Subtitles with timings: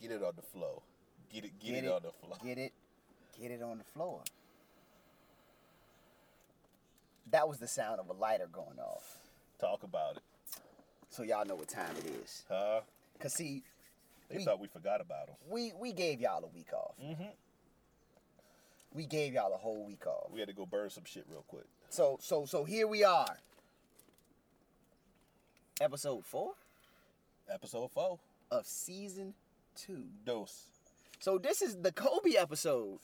[0.00, 0.82] Get it on the floor.
[1.32, 1.52] Get it.
[1.60, 1.92] Get, Get it, it.
[1.92, 2.36] on the floor.
[2.44, 2.72] Get it.
[3.40, 4.20] Get it on the floor.
[7.30, 9.18] That was the sound of a lighter going off.
[9.60, 10.22] Talk about it,
[11.10, 12.44] So y'all know what time it is.
[12.48, 12.80] huh?
[13.20, 13.62] Cause see,
[14.30, 15.36] They We- thought we forgot about them.
[15.48, 16.94] we we gave y'all a week off.
[17.02, 17.24] Mm-hmm.
[18.94, 20.30] We gave y'all a whole week off.
[20.30, 21.66] We had to go burn some shit real quick.
[21.90, 23.36] So so so here we are.
[25.80, 26.54] Episode four
[27.48, 28.18] Episode four.
[28.50, 29.34] of season
[29.86, 30.04] two.
[30.24, 30.66] Dose.
[31.18, 32.98] So this is the Kobe episode.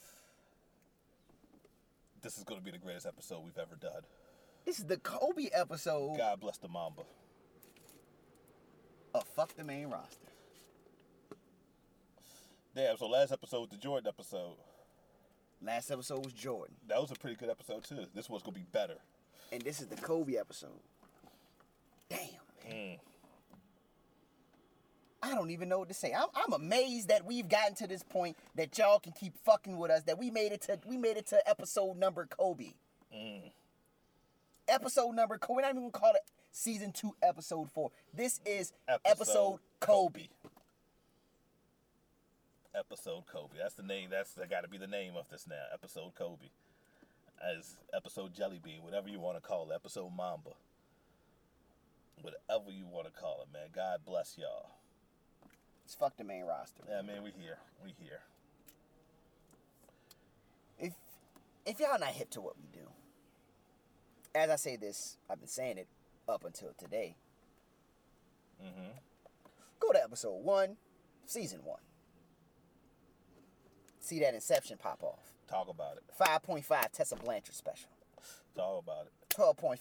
[2.22, 4.02] This is gonna be the greatest episode we've ever done.
[4.64, 7.02] This is the Kobe episode God bless the Mamba.
[9.14, 10.26] of Fuck the Main Roster.
[12.74, 12.96] Damn.
[12.96, 14.56] So last episode was the Jordan episode.
[15.62, 18.06] Last episode was Jordan, That was a pretty good episode too.
[18.14, 18.96] This one's gonna be better.
[19.52, 20.80] and this is the Kobe episode.
[22.10, 22.18] Damn.
[22.70, 22.98] Mm.
[25.26, 26.12] I don't even know what to say.
[26.12, 29.90] I'm, I'm amazed that we've gotten to this point that y'all can keep fucking with
[29.90, 30.04] us.
[30.04, 32.74] That we made it to we made it to episode number Kobe.
[33.14, 33.50] Mm.
[34.68, 35.56] Episode number Kobe.
[35.56, 37.90] We're not even gonna call it season two, episode four.
[38.14, 40.28] This is episode, Episode Kobe.
[42.72, 43.56] Episode Kobe.
[43.58, 44.10] That's the name.
[44.10, 45.64] That's that got to be the name of this now.
[45.74, 46.50] Episode Kobe.
[47.42, 49.74] As episode Jelly Bean, whatever you want to call it.
[49.74, 50.50] Episode Mamba.
[52.22, 53.68] Whatever you want to call it, man.
[53.74, 54.70] God bless y'all.
[55.86, 56.82] It's fuck the main roster.
[56.88, 57.58] Yeah, man, we here.
[57.84, 58.18] We here.
[60.80, 60.94] If
[61.64, 62.88] if y'all not hip to what we do,
[64.34, 65.86] as I say this, I've been saying it
[66.28, 67.14] up until today.
[68.60, 68.98] Mm-hmm.
[69.78, 70.76] Go to episode one,
[71.24, 71.78] season one.
[74.00, 75.34] See that Inception pop off.
[75.48, 76.02] Talk about it.
[76.20, 77.90] 5.5 Tessa Blanchard special.
[78.56, 79.12] Talk about it.
[79.36, 79.78] 12.5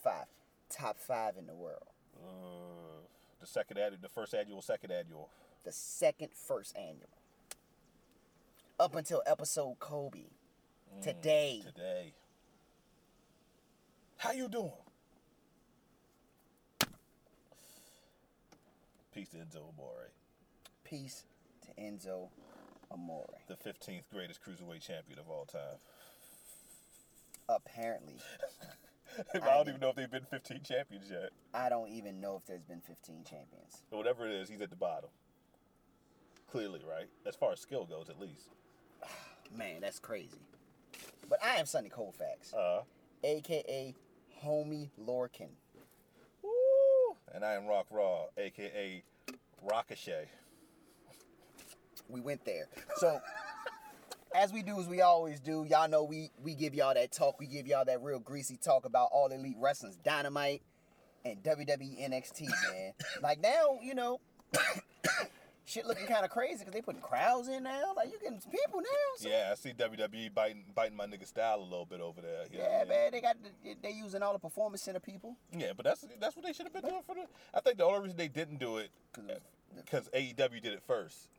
[0.69, 1.87] top five in the world.
[2.15, 3.07] Uh,
[3.41, 5.31] the second annual, the first annual, second annual.
[5.65, 7.09] The second first annual.
[8.79, 10.19] Up until episode Kobe.
[10.95, 11.61] Mm, today.
[11.65, 12.13] Today.
[14.17, 14.71] How you doing?
[19.13, 20.09] Peace to Enzo Amore,
[20.83, 21.23] Peace
[21.65, 22.27] to Enzo
[22.91, 23.33] Amore.
[23.47, 25.77] the 15th greatest cruiserweight champion of all time.
[27.47, 28.15] Apparently,
[29.33, 31.29] I don't even know if they've been 15 champions yet.
[31.53, 33.83] I don't even know if there's been 15 champions.
[33.89, 35.09] Whatever it is, he's at the bottom.
[36.51, 37.07] Clearly, right?
[37.25, 38.49] As far as skill goes, at least.
[39.57, 40.39] Man, that's crazy.
[41.29, 42.81] But I am Sonny Colfax, Uh,
[43.23, 43.93] aka
[44.43, 45.49] Homie Lorcan.
[46.43, 47.15] woo!
[47.33, 49.03] And I am Rock Raw, aka
[49.63, 50.27] Ricochet.
[52.09, 52.67] We went there.
[52.97, 53.19] So,
[54.35, 57.39] as we do as we always do, y'all know we we give y'all that talk.
[57.39, 60.61] We give y'all that real greasy talk about all elite wrestling's dynamite
[61.25, 62.93] and WWE NXT, man.
[63.23, 64.19] like now, you know,
[65.65, 67.93] shit looking kind of crazy because they putting crowds in now.
[67.95, 68.87] Like you getting people now.
[69.17, 72.43] So, Yeah, I see WWE biting biting my nigga style a little bit over there.
[72.51, 72.89] you I yeah, mean?
[72.89, 73.11] man.
[73.11, 75.35] They got the, they using all the performance center people.
[75.55, 77.25] Yeah, but that's that's what they should have been doing for the.
[77.53, 79.41] I think the only reason they didn't do it 'Cause it
[79.75, 81.29] because AEW did it first.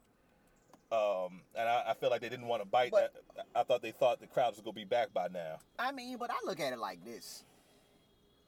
[0.93, 2.93] Um, and I, I feel like they didn't want to bite.
[2.93, 3.47] But- that.
[3.57, 5.57] I thought they thought the crowds was gonna be back by now.
[5.79, 7.45] I mean, but I look at it like this: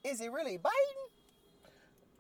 [0.05, 0.75] Is it really biting?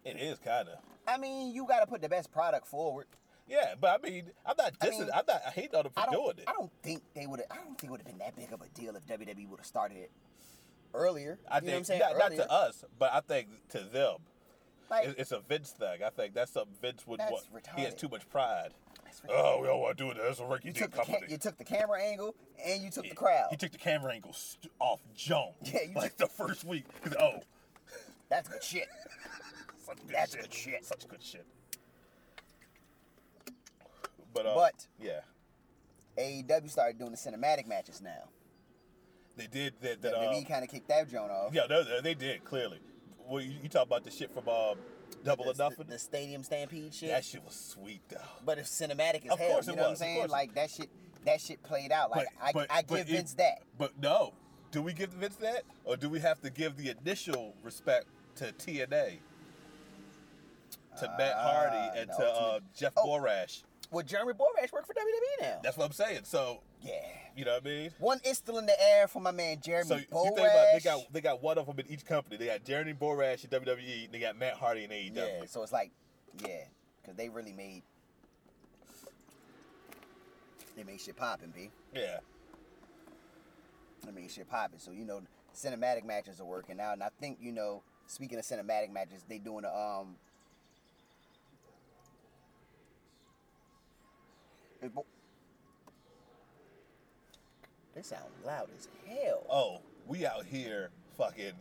[0.04, 0.78] It is kind of.
[1.06, 3.06] I mean, you got to put the best product forward.
[3.48, 5.00] Yeah, but I mean, I'm not I dissing.
[5.00, 5.42] mean, I am not.
[5.46, 6.44] I hate for I doing it.
[6.46, 7.42] I don't think they would.
[7.50, 9.60] I don't think it would have been that big of a deal if WWE would
[9.60, 10.10] have started it
[10.94, 11.38] earlier.
[11.50, 14.16] I you know what I'm think not, not to us, but I think to them,
[14.90, 16.02] Like, it- it's a Vince thing.
[16.04, 17.44] I think that's something Vince would want.
[17.76, 18.74] He has too much pride.
[19.30, 20.18] Oh, we don't want to do it.
[20.22, 21.32] That's a Ricky you D took the ca- company.
[21.32, 22.34] you took the camera angle
[22.64, 23.46] and you took He- the crowd.
[23.50, 25.52] He took the camera angle st- off jump.
[25.62, 26.84] Yeah, you like took- the first week.
[27.18, 27.40] Oh,
[28.28, 28.86] That's good shit.
[29.86, 30.40] such good That's shit.
[30.42, 30.84] good shit.
[30.84, 31.46] Such good shit.
[34.42, 35.20] But, uh, But- yeah,
[36.16, 38.28] AEW started doing the cinematic matches now.
[39.36, 40.02] they did that.
[40.02, 41.52] that WWE kind of kicked that joint off.
[41.54, 42.80] yeah, they- they did clearly.
[43.26, 44.78] Well, you, you talk about the shit from um,
[45.24, 45.86] Double the, or Nothing.
[45.86, 47.10] The, the stadium stampede shit.
[47.10, 48.16] that shit was sweet though.
[48.44, 49.48] but it's cinematic as Of hell.
[49.50, 50.28] You it know what I'm was, saying?
[50.28, 50.88] Like that shit.
[51.24, 52.10] That shit played out.
[52.10, 53.62] Like I, I give it- Vince that.
[53.76, 54.32] But no,
[54.70, 58.46] do we give Vince that, or do we have to give the initial respect to
[58.52, 59.18] TNA,
[61.00, 63.06] to Matt Hardy, and no, to uh, Jeff Oh.
[63.06, 63.62] Borash?
[63.90, 65.60] Well, Jeremy Borash work for WWE now.
[65.62, 66.20] That's what I'm saying.
[66.24, 66.92] So yeah.
[67.36, 67.90] you know what I mean.
[67.98, 70.24] One is still in the air for my man Jeremy So you Borash.
[70.24, 72.36] think about they got they got one of them in each company.
[72.36, 74.12] They got Jeremy Borash in WWE.
[74.12, 75.16] They got Matt Hardy in AEW.
[75.16, 75.90] yeah, so it's like,
[76.44, 76.64] yeah,
[77.00, 77.82] because they really made
[80.78, 81.70] they made shit popping, b.
[81.92, 82.18] Yeah.
[84.06, 84.78] They made shit popping.
[84.78, 85.22] So you know,
[85.54, 89.38] cinematic matches are working out, and I think you know, speaking of cinematic matches, they
[89.38, 90.16] doing a um.
[97.94, 99.44] They sound loud as hell.
[99.50, 101.52] Oh, we out here fucking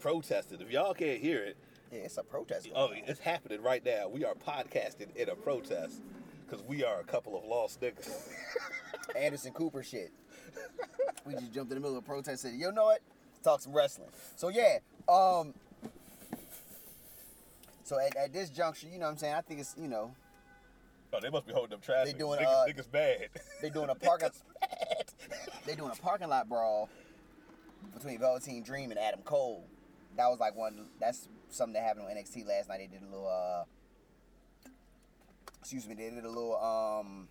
[0.00, 0.60] protesting.
[0.60, 1.56] If y'all can't hear it,
[1.92, 2.68] Yeah, it's a protest.
[2.74, 2.96] oh, on.
[3.06, 4.08] it's happening right now.
[4.08, 6.00] We are podcasting in a protest
[6.48, 8.28] because we are a couple of lost niggas.
[9.16, 10.10] Anderson Cooper shit.
[11.26, 13.00] we just jumped in the middle of a protest and said, you know what?
[13.34, 14.08] Let's talk some wrestling.
[14.36, 14.78] So yeah,
[15.08, 15.52] um
[17.84, 20.12] so at, at this juncture, you know what I'm saying, I think it's, you know,
[21.16, 22.12] oh, they must be holding up traffic.
[22.12, 23.28] They doing, niggas, uh, niggas bad.
[23.62, 24.30] they doing a parking
[25.66, 26.88] they doing a parking lot brawl
[27.94, 29.66] between Velveteen Dream and Adam Cole.
[30.16, 32.78] That was like one that's something that happened on NXT last night.
[32.78, 33.64] They did a little uh
[35.60, 37.28] excuse me, they did a little um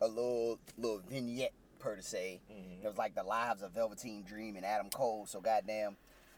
[0.00, 2.40] a little little vignette per se.
[2.50, 2.84] Mhm.
[2.84, 5.26] It was like the lives of Velveteen Dream and Adam Cole.
[5.26, 5.96] So goddamn,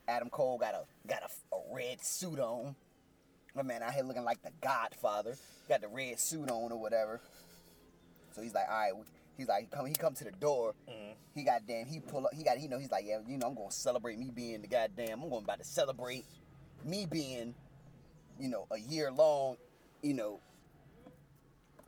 [0.09, 2.75] Adam Cole got a got a, a red suit on.
[3.57, 5.35] My man out here looking like the Godfather.
[5.69, 7.21] Got the red suit on or whatever.
[8.33, 8.93] So he's like, all right.
[9.39, 10.75] He's like, come he come to the door.
[10.89, 11.15] Mhm.
[11.35, 12.35] He goddamn he pull up.
[12.35, 14.69] He got you know he's like, yeah, you know I'm gonna celebrate me being the
[14.69, 15.23] goddamn.
[15.23, 16.25] I'm going about to celebrate
[16.85, 17.55] me being,
[18.39, 19.57] you know, a year long,
[20.03, 20.41] you know,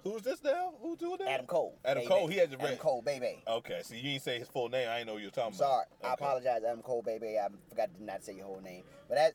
[0.05, 0.73] Who's this now?
[0.81, 1.29] Who's doing that?
[1.29, 1.77] Adam Cole.
[1.85, 2.09] Adam baby.
[2.09, 3.43] Cole, he has the Adam Cole, baby.
[3.47, 4.89] Okay, so you ain't say his full name.
[4.89, 6.09] I didn't know what you were talking Sorry, about.
[6.09, 6.25] I Okay.
[6.25, 7.37] apologize, Adam Cole, baby.
[7.39, 8.85] I forgot to not say your whole name.
[9.09, 9.33] But that.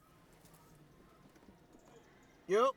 [2.47, 2.69] Yep.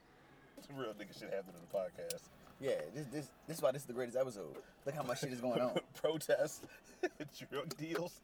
[0.67, 2.21] Some real nigga shit happened in the podcast.
[2.59, 4.55] Yeah, this this this is why this is the greatest episode.
[4.85, 5.77] Look how much shit is going on.
[6.01, 6.61] Protests,
[7.51, 8.19] drug deals.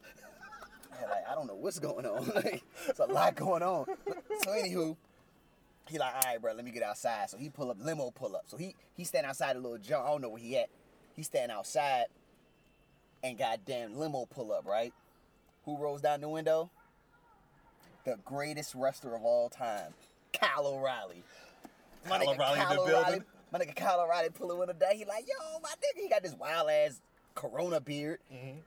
[1.00, 2.26] Yeah, like, I don't know what's going on.
[2.34, 3.86] like, it's a lot going on.
[4.42, 4.96] So anywho,
[5.88, 7.30] he like, all right, bro, let me get outside.
[7.30, 8.44] So he pull up, limo pull up.
[8.46, 10.04] So he he stand outside a little jump.
[10.04, 10.68] I don't know where he at.
[11.14, 12.06] He stand outside,
[13.22, 14.92] and goddamn limo pull up, right?
[15.64, 16.70] Who rolls down the window?
[18.04, 19.94] The greatest wrestler of all time,
[20.38, 21.22] Kyle O'Reilly.
[22.08, 22.94] My Kyle nigga O'Reilly in the Kyle building?
[22.94, 23.22] O'Reilly,
[23.52, 24.94] my nigga Kyle O'Reilly pull the window down.
[24.94, 27.00] He like, yo, my nigga, he got this wild ass
[27.34, 28.18] Corona beard.
[28.32, 28.58] Mm-hmm.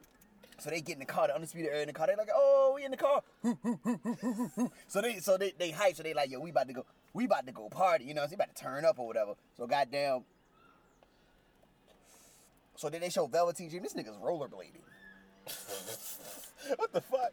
[0.59, 2.07] So they get in the car, the undisputed era in the car.
[2.07, 3.21] They like, oh, we in the car.
[4.87, 5.95] so they, so they, they hype.
[5.95, 8.05] So they like, yo, we about to go, we about to go party.
[8.05, 9.33] You know, so they about to turn up or whatever.
[9.55, 10.21] So goddamn.
[12.75, 13.83] So then they show Velveteen Dream.
[13.83, 14.81] This nigga's rollerblading
[16.75, 17.31] what the fuck?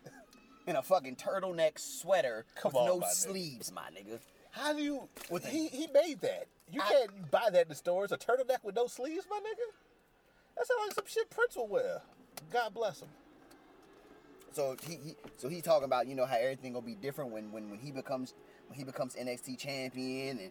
[0.66, 4.18] In a fucking turtleneck sweater Come with on, no my sleeves, my nigga.
[4.50, 5.08] How do you?
[5.30, 6.46] With he he made that.
[6.70, 8.12] You I- can't buy that in the stores.
[8.12, 9.72] A turtleneck with no sleeves, my nigga.
[10.56, 12.00] That sounds like some shit Prince will wear.
[12.52, 13.08] God bless him.
[14.52, 17.50] So he, he so he talking about you know how everything gonna be different when
[17.50, 18.34] when when he becomes
[18.68, 20.50] when he becomes NXT champion and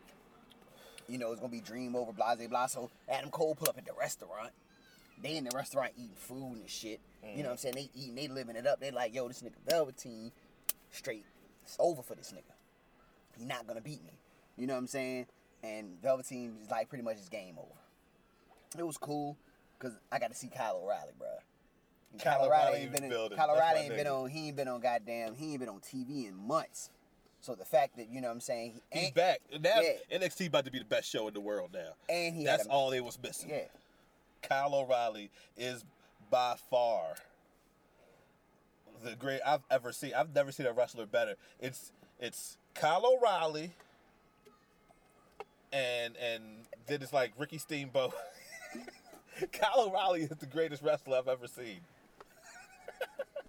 [1.07, 2.65] you know it's gonna be dream over blase blah blah.
[2.67, 4.51] So Adam Cole pull up at the restaurant.
[5.23, 6.99] They in the restaurant eating food and shit.
[7.23, 7.59] You know what I'm mm.
[7.59, 7.75] saying?
[7.75, 8.79] They eating, they living it up.
[8.79, 10.31] They like, yo, this nigga Velveteen,
[10.91, 11.25] straight,
[11.63, 12.53] it's over for this nigga.
[13.37, 14.19] He not gonna beat me.
[14.57, 15.25] You know what I'm saying?
[15.63, 17.69] And Velveteen is like pretty much his game over.
[18.77, 19.37] It was cool
[19.79, 21.27] because I got to see Kyle O'Reilly, bro.
[22.19, 23.29] Kyle Kyle O'Reilly ain't in been in.
[23.35, 24.29] Kyle O'Reilly ain't been on.
[24.29, 25.35] He ain't been on goddamn.
[25.35, 26.89] He ain't been on TV in months.
[27.41, 29.41] So the fact that you know what I'm saying, he, He's back.
[29.59, 30.17] Now yeah.
[30.17, 31.93] NXT about to be the best show in the world now.
[32.07, 33.49] and he That's a, all they was missing.
[33.49, 33.63] Yeah,
[34.43, 35.83] Kyle O'Reilly is
[36.29, 37.15] by far
[39.03, 40.13] the great I've ever seen.
[40.15, 41.35] I've never seen a wrestler better.
[41.59, 43.71] It's it's Kyle O'Reilly
[45.71, 46.43] and and
[46.87, 48.13] then it's like Ricky Steamboat.
[49.51, 51.79] Kyle O'Reilly is the greatest wrestler I've ever seen.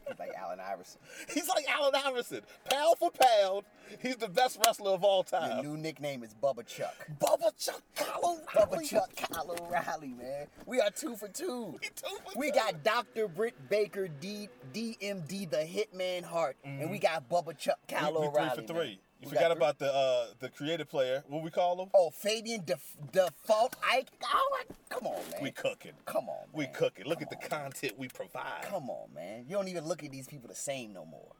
[0.08, 1.00] he's like Allen Iverson.
[1.32, 3.64] He's like Allen Iverson, pound for pound.
[4.00, 5.62] He's the best wrestler of all Your time.
[5.64, 6.94] new nickname is Bubba Chuck.
[7.20, 8.20] Bubba Chuck Kyle
[8.54, 8.84] O'Reilly.
[8.84, 10.46] Bubba Chuck Kyle O'Reilly, man.
[10.66, 11.78] We are two for two.
[11.82, 12.56] He two for We two.
[12.56, 13.28] got Dr.
[13.28, 18.26] Britt Baker, D, DMD, the Hitman Hart, and we got Bubba Chuck Kyle we, we
[18.26, 18.48] O'Reilly.
[18.56, 18.82] three for man.
[18.82, 19.00] three.
[19.20, 21.22] You We forgot three- about the uh the creative player.
[21.28, 21.88] What we call him?
[21.94, 24.08] Oh, Fabian Def- Default Ike.
[24.22, 25.40] Oh, my- come on, man.
[25.42, 25.92] We cooking.
[26.04, 26.48] Come on, man.
[26.52, 27.06] We cooking.
[27.06, 27.62] Look Come at the on.
[27.62, 28.62] content we provide.
[28.64, 29.46] Come on, man.
[29.48, 31.32] You don't even look at these people the same no more.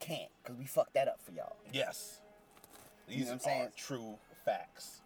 [0.00, 1.56] Can't, because we fucked that up for y'all.
[1.72, 2.20] Yes.
[3.08, 3.68] You These know what I'm are saying?
[3.76, 5.02] true facts.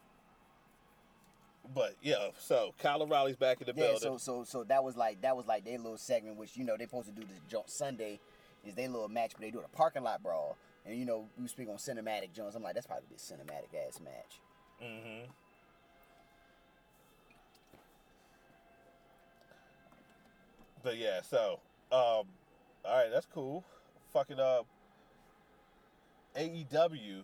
[1.75, 4.01] But yeah, so Kyle O'Reilly's back in the Yeah, building.
[4.01, 6.77] so so so that was like that was like their little segment, which you know
[6.77, 8.21] they supposed to do this jo- Sunday,
[8.67, 11.27] is their little match, but they do it a parking lot brawl, and you know
[11.41, 12.55] we speak on cinematic Jones.
[12.55, 14.41] I'm like that's probably be a cinematic ass match.
[14.83, 15.31] mm-hmm.
[20.83, 21.61] But yeah, so
[21.91, 22.27] um, all
[22.87, 23.65] right, that's cool.
[24.13, 24.63] Fucking uh,
[26.37, 27.23] AEW,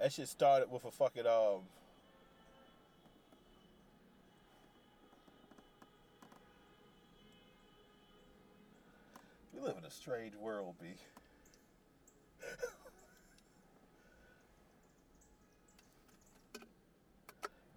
[0.00, 1.60] that shit started with a fucking um.
[9.54, 10.86] We live in a strange world, B.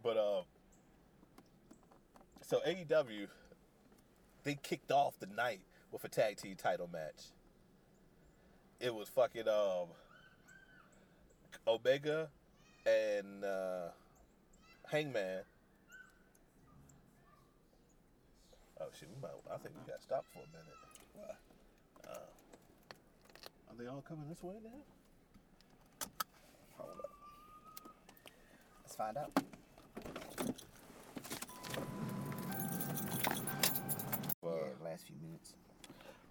[0.01, 0.41] but uh,
[2.47, 3.27] So AEW,
[4.43, 7.31] they kicked off the night with a tag team title match.
[8.79, 9.88] It was fucking um
[11.67, 12.29] Omega
[12.85, 13.88] and uh,
[14.91, 15.43] Hangman.
[18.79, 19.31] Oh shit, we might.
[19.53, 20.75] I think we got stopped for a minute.
[21.15, 21.35] What?
[22.07, 26.07] Uh, are they all coming this way now?
[26.77, 27.09] Hold up.
[28.83, 29.31] Let's find out.
[34.43, 34.51] Yeah,
[34.83, 35.53] last few minutes.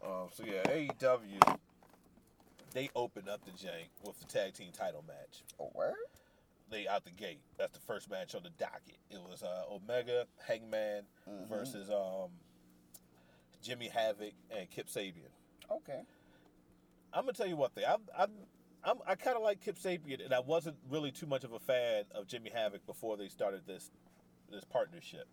[0.04, 1.58] Um, so yeah, AEW,
[2.74, 5.42] they opened up the jank with the tag team title match.
[5.58, 5.94] Oh, word?
[6.70, 7.40] They out the gate.
[7.56, 8.98] That's the first match on the docket.
[9.10, 11.48] It was uh, Omega, Hangman Mhm.
[11.48, 12.30] versus um,
[13.62, 15.30] Jimmy Havoc and Kip Sabian.
[15.70, 16.02] Okay.
[17.12, 17.84] I'm gonna tell you one thing.
[17.88, 18.30] I'm, I'm,
[18.82, 21.60] I'm I kind of like Kip Sabian, and I wasn't really too much of a
[21.60, 23.90] fan of Jimmy Havoc before they started this
[24.50, 25.26] this partnership.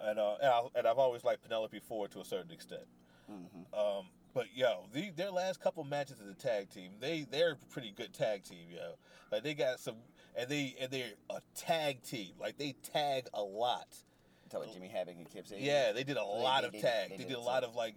[0.00, 2.86] And uh, and, I, and I've always liked Penelope Ford to a certain extent.
[3.30, 3.78] Mm-hmm.
[3.78, 7.56] Um, but yo, the, their last couple matches as a tag team, they they're a
[7.72, 8.94] pretty good tag team, yo.
[9.32, 9.96] Like they got some,
[10.36, 12.32] and they and they're a tag team.
[12.40, 13.86] Like they tag a lot.
[14.50, 15.58] Talk about Jimmy Havoc and Kip Sabian.
[15.64, 17.10] Yeah, they did a So lot they of did- tag.
[17.10, 17.94] they They, did did a lot of like,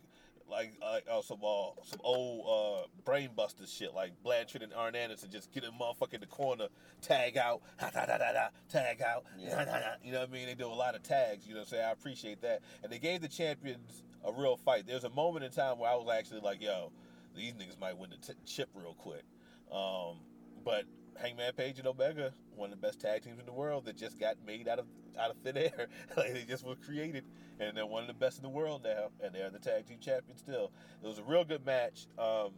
[0.47, 2.45] like like uh, some uh, some old
[2.85, 6.67] uh, brainbuster shit, like Blanchard and Arn Anderson, just get a motherfucker in the corner,
[7.01, 9.95] tag out, ha, da, da, da, da, tag out, Yeah.
[10.03, 10.45] you know what I mean?
[10.45, 11.47] They do a lot of tags.
[11.47, 11.85] You know what I'm saying?
[11.85, 14.85] I appreciate that, and they gave the champions a real fight.
[14.87, 16.91] There's a moment in time where I was actually like, yo,
[17.35, 19.23] these niggas might win the t- chip real quick.
[19.71, 20.17] Um,
[20.63, 20.85] but
[21.19, 24.19] Hangman Page and Omega, one of the best tag teams in the world, that just
[24.19, 24.85] got made out of
[25.19, 25.87] out of thin air.
[26.17, 27.25] like they just were created,
[27.59, 29.99] and they're one of the best in the world now, and they're the tag team
[29.99, 30.71] champions still.
[31.03, 32.07] It was a real good match.
[32.17, 32.51] Um,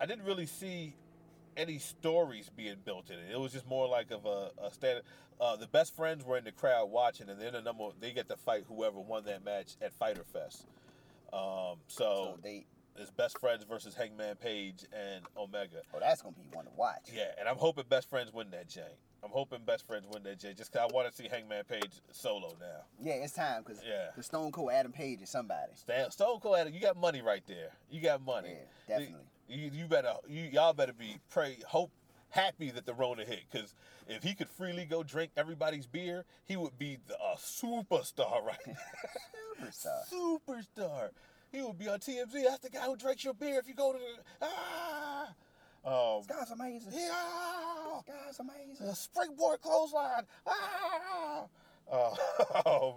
[0.00, 0.94] I didn't really see
[1.56, 3.32] any stories being built in it.
[3.32, 5.04] It was just more like of a, a standard.
[5.40, 8.28] Uh, the best friends were in the crowd watching, and then the number they get
[8.28, 10.66] to fight whoever won that match at Fyter Fest.
[11.32, 12.66] Um, so So they.
[12.96, 15.82] it's best friends versus Hangman Page and Omega.
[15.94, 17.10] Oh, that's gonna be one to watch.
[17.12, 18.92] Yeah, and I'm hoping best friends win that Jay.
[19.22, 22.00] I'm hoping best friends win that Jay, just 'cause I want to see Hangman Page
[22.12, 22.84] solo now.
[23.02, 24.10] Yeah, it's time because Yeah.
[24.16, 25.72] the Stone Cold Adam Page is somebody.
[26.10, 27.72] Stone Cold, Adam, you got money right there.
[27.90, 28.50] You got money.
[28.50, 29.26] Yeah, definitely.
[29.48, 31.90] You, you better, you y'all better be pray, hope,
[32.30, 33.74] happy that the Rona hit, because
[34.08, 38.58] if he could freely go drink everybody's beer, he would be the, a superstar right
[38.66, 38.74] now.
[39.64, 40.00] Superstar.
[40.12, 41.10] superstar.
[41.52, 42.32] He would be on TMZ.
[42.44, 45.28] That's the guy who drinks your beer if you go to the ah.
[45.84, 46.92] Um, This guy's amazing.
[46.92, 48.02] yeah.
[48.04, 48.86] This guy's amazing.
[48.88, 50.24] a springboard clothesline.
[50.46, 51.44] Ah!
[51.90, 52.14] Uh,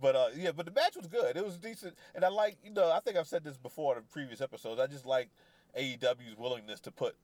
[0.00, 1.36] but uh, yeah, but the match was good.
[1.36, 4.04] It was decent, and I like you know I think I've said this before in
[4.04, 4.80] previous episodes.
[4.80, 5.30] I just like
[5.78, 7.16] AEW's willingness to put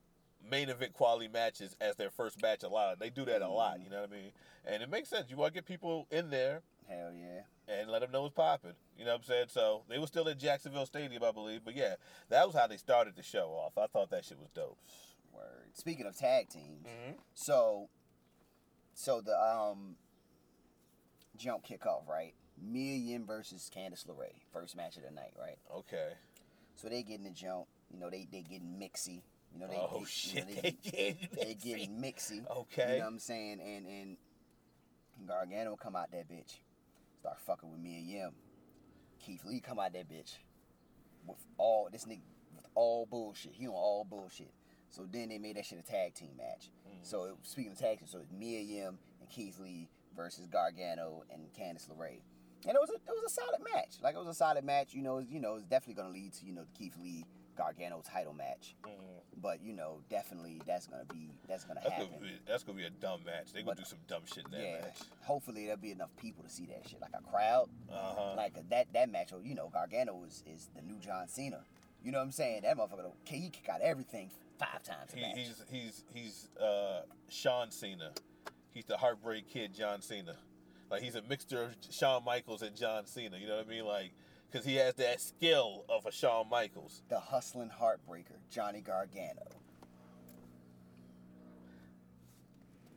[0.51, 2.99] main event quality matches as their first match a lot.
[2.99, 3.81] They do that a lot.
[3.83, 4.31] You know what I mean?
[4.67, 5.31] And it makes sense.
[5.31, 7.43] You want to get people in there Hell yeah.
[7.75, 8.73] and let them know it's popping.
[8.99, 9.47] You know what I'm saying?
[9.49, 11.61] So they were still at Jacksonville Stadium, I believe.
[11.65, 11.97] But yeah,
[12.31, 13.77] that was how they started the show off.
[13.77, 14.79] I thought that shit was dope.
[15.35, 15.45] Word.
[15.75, 17.13] Speaking of tag teams, Mm-hmm.
[17.35, 17.89] so
[18.95, 19.97] so the um
[21.37, 22.35] jump kickoff, right?
[22.61, 25.59] Mia Yim versus Candice LeRae, first match of the night, right?
[25.73, 26.13] Okay.
[26.75, 27.67] So they getting the jump.
[27.93, 29.23] You know, they they getting mixy.
[29.53, 31.65] You know, they oh they, you know, they they, getting they mixy.
[31.65, 32.51] getting mixy.
[32.51, 32.93] Okay.
[32.93, 33.61] You know what I'm saying?
[33.61, 34.17] And and
[35.27, 36.59] Gargano come out that bitch,
[37.21, 38.33] start fucking with Mia Yim.
[39.21, 40.37] Keith Lee come out that bitch
[41.27, 42.21] with all this nigga
[42.55, 43.53] with all bullshit.
[43.55, 44.53] He on all bullshit.
[44.91, 46.71] So then they made that shit a tag team match.
[46.89, 46.99] Mm.
[47.03, 51.25] So it, speaking of tag team, so it's Mia Yim and Keith Lee versus Gargano
[51.33, 52.21] and Candice LeRae.
[52.67, 53.97] And it was a it was a solid match.
[54.03, 54.95] Like it was a solid match.
[54.95, 57.25] You know, it's, you know, it's definitely gonna lead to you know Keith Lee
[57.59, 58.75] Gargano title match.
[58.85, 59.21] Mhm.
[59.43, 62.11] But you know, definitely that's gonna be that's gonna That's happen.
[62.13, 63.53] gonna be that's gonna be a dumb match.
[63.53, 64.81] They gonna But- do some dumb shit in that yeah.
[64.83, 65.01] match.
[65.25, 67.69] Hopefully there'll be enough people to see that shit, like a crowd.
[67.91, 68.35] Uh huh.
[68.37, 71.65] Like that that match, you know, Gargano is is the new John Cena.
[72.03, 72.63] You know what I'm saying?
[72.63, 77.71] That motherfucker, he kick out everything five times a he, he's he's he's uh Sean
[77.73, 78.13] Cena.
[78.73, 80.37] He's the heartbreak kid, John Cena.
[80.91, 83.37] Like he's a mixture of Shawn Michaels and John Cena.
[83.37, 83.85] You know what I mean?
[83.85, 84.13] Like
[84.51, 87.03] because he has that skill of a Shawn Michaels.
[87.09, 89.47] the hustling heartbreaker, Johnny Gargano.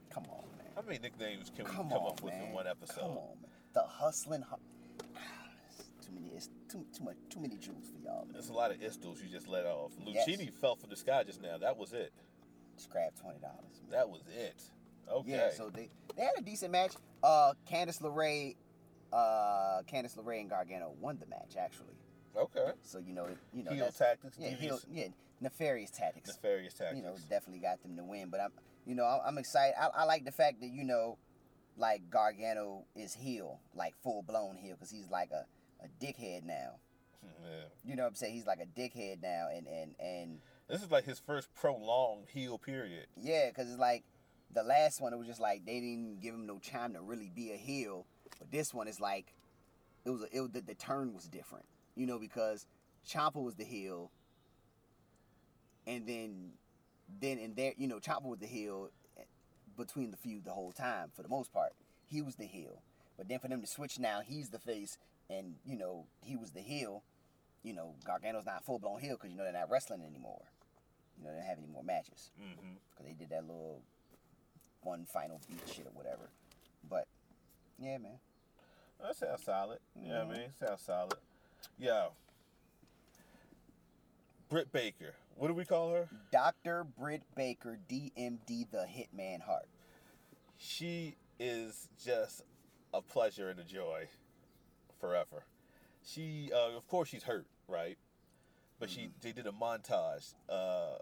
[0.09, 0.67] Come on, man.
[0.75, 2.47] How many nicknames can we Come come on, up with man.
[2.47, 2.99] in one episode?
[3.01, 3.51] Come on, man.
[3.73, 4.41] The hustling.
[4.41, 4.57] Hu-
[6.05, 6.35] too many.
[6.35, 7.15] It's too too much.
[7.29, 8.25] Too many jewels for y'all.
[8.25, 8.33] Man.
[8.33, 9.91] There's a lot of istos you just let off.
[10.05, 10.27] Yes.
[10.27, 11.57] Lucchini fell from the sky just now.
[11.57, 12.11] That was it.
[12.75, 13.81] Just grab twenty dollars.
[13.89, 14.61] That was it.
[15.09, 15.31] Okay.
[15.31, 15.51] Yeah.
[15.51, 16.91] So they they had a decent match.
[17.23, 18.55] Uh, Candice LeRae,
[19.13, 21.95] uh, Candice LeRae and Gargano won the match actually.
[22.37, 22.71] okay.
[22.83, 25.07] So you know, you know, Heel tactics, yeah, heel, yeah,
[25.41, 26.29] nefarious tactics.
[26.29, 26.97] nefarious tactics.
[26.97, 28.29] you know, definitely got them to win.
[28.29, 28.51] But I'm,
[28.85, 29.75] you know, I'm, I'm excited.
[29.79, 31.17] I, I like the fact that you know,
[31.77, 35.45] like Gargano is heel, like full blown heel, because he's like a,
[35.83, 36.75] a dickhead now.
[37.43, 37.65] Yeah.
[37.85, 38.33] You know what I'm saying?
[38.33, 42.57] He's like a dickhead now, and and and This is like his first prolonged heel
[42.57, 43.05] period.
[43.19, 44.03] yeah, because it's like
[44.53, 47.31] the last one, it was just like they didn't give him no time to really
[47.33, 48.05] be a heel,
[48.41, 49.33] but this one is like
[50.03, 52.65] it was a, it the, the turn was different, you know, because
[53.07, 54.09] Ciampa was the heel,
[55.85, 56.51] and then
[57.21, 59.23] then in there, you know, Ciampa was the heel eh,
[59.77, 61.73] between the feud the whole time for the most part.
[62.07, 62.81] He was the heel,
[63.17, 64.97] but then for them to switch now, he's the face,
[65.29, 67.03] and you know he was the heel.
[67.63, 70.41] You know, Gargano's not full blown heel because you know they're not wrestling anymore.
[71.17, 72.73] You know they don't have any more matches Mm-hmm.
[72.89, 73.81] because they did that little
[74.81, 76.29] one final beat shit or whatever.
[76.89, 77.05] But
[77.77, 78.17] yeah, man.
[79.01, 79.79] That sounds solid.
[79.95, 80.39] You know what Mhm.
[80.39, 80.53] I mean?
[80.53, 81.17] Sounds solid.
[81.77, 82.13] Yo.
[84.49, 85.15] Britt Baker.
[85.35, 86.09] What do we call her?
[86.31, 86.83] Dr.
[86.83, 89.67] Britt Baker, DMD, the Hitman Hart.
[90.57, 92.43] She is just
[92.93, 94.07] a pleasure and a joy
[94.99, 95.45] forever.
[96.03, 97.97] She, uh, of course, she's hurt, right?
[98.79, 100.97] But she, they did a montage uh,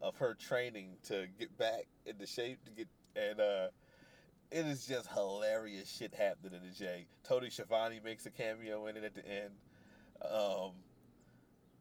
[0.00, 3.68] of her training to get back into shape to get, and uh,
[4.52, 7.06] it is just hilarious shit happening in the J.
[7.24, 9.50] Tony Schiavone makes a cameo in it at the end.
[10.22, 10.72] Um,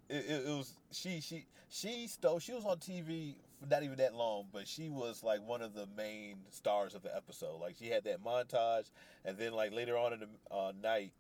[0.10, 3.98] it, it, it was she she she stole she was on TV for not even
[3.98, 7.60] that long, but she was like one of the main stars of the episode.
[7.60, 8.90] Like she had that montage,
[9.26, 11.12] and then like later on in the uh, night,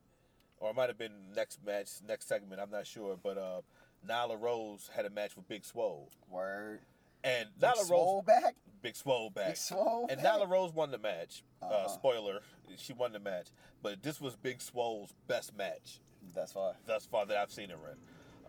[0.59, 3.61] or it might have been next match, next segment, I'm not sure, but uh,
[4.07, 6.79] Nyla Rose had a match with Big Swole, Word.
[7.23, 8.55] And Big Nyla Rose back?
[8.81, 9.47] Big Swole back.
[9.47, 10.33] Big Swole And back?
[10.33, 11.43] Nyla Rose won the match.
[11.61, 11.87] uh Uh-huh.
[11.89, 12.39] spoiler,
[12.77, 13.47] she won the match.
[13.83, 15.99] But this was Big Swole's best match
[16.33, 16.75] Thus far.
[16.85, 17.97] thus far that I've seen her in.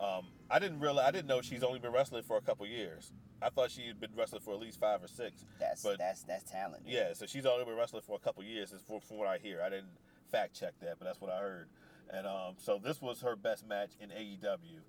[0.04, 3.12] Um, I didn't realize I didn't know she's only been wrestling for a couple years.
[3.40, 5.44] I thought she had been wrestling for at least five or six.
[5.60, 6.84] That's But- that's that's talent.
[6.84, 6.94] dude.
[6.94, 9.38] Yeah, so she's only been wrestling for a couple years, is from, from what I
[9.38, 9.60] hear.
[9.62, 9.90] I didn't
[10.30, 11.68] fact check that, but that's what I heard.
[12.10, 14.80] And um, so this was her best match in AEW.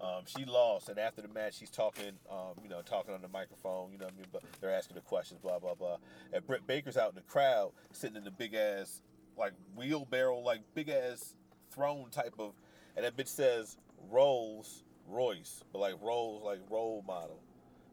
[0.00, 3.28] Um, she lost, and after the match, she's talking, um, you know, talking on the
[3.28, 3.90] microphone.
[3.92, 4.26] You know what I mean?
[4.32, 5.96] But they're asking the questions, blah blah blah.
[6.32, 9.02] And Britt Baker's out in the crowd, sitting in the big ass,
[9.36, 11.34] like wheelbarrow, like big ass
[11.72, 12.52] throne type of,
[12.96, 13.76] and that bitch says
[14.10, 17.40] Rolls Royce, but like Rolls like role model.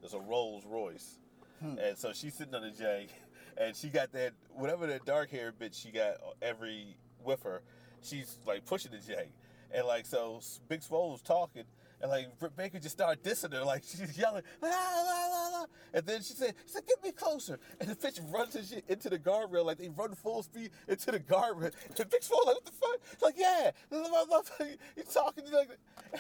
[0.03, 1.17] It's a Rolls Royce.
[1.59, 1.79] Hmm.
[1.79, 3.07] And so she's sitting on the J,
[3.57, 7.61] and she got that whatever that dark hair bitch she got every with her.
[8.01, 9.29] She's like pushing the J,
[9.73, 11.63] and like so Big Swole was talking,
[12.01, 15.65] and like Britt Baker just started dissing her, like she's yelling, la la la la,
[15.93, 18.83] and then she said, she said, get me closer, and the bitch runs and shit
[18.87, 22.55] into the guardrail, like they run full speed into the guardrail, and Big Swole like
[22.55, 22.99] what the fuck?
[23.11, 25.69] She's like yeah, you talking to like,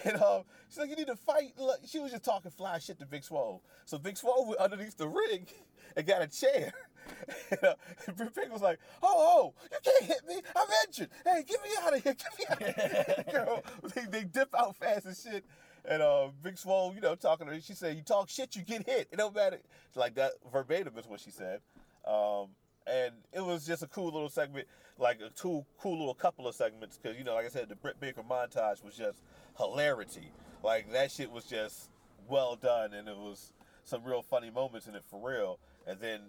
[0.03, 1.53] and um, she's like you need to fight.
[1.85, 5.07] She was just talking fly shit to Big Swole, so Big Swole went underneath the
[5.07, 5.47] ring
[5.95, 6.73] and got a chair.
[7.51, 7.75] And, uh,
[8.17, 10.41] Britt Baker was like, "Oh, oh, you can't hit me!
[10.55, 11.09] I'm injured.
[11.23, 12.15] Hey, get me out of here!
[12.15, 15.45] Get me out of here!" Girl, they, they dip out fast as shit.
[15.87, 18.63] And uh, Big Swole, you know, talking to her, she said, "You talk shit, you
[18.63, 19.07] get hit.
[19.11, 21.61] It don't matter." It's Like that verbatim is what she said.
[22.07, 22.49] Um,
[22.87, 24.67] and it was just a cool little segment,
[24.97, 27.75] like a two cool little couple of segments, because you know, like I said, the
[27.75, 29.21] Britt Baker montage was just
[29.57, 30.31] hilarity.
[30.63, 31.89] Like that shit was just
[32.27, 35.59] well done, and it was some real funny moments in it for real.
[35.87, 36.21] And then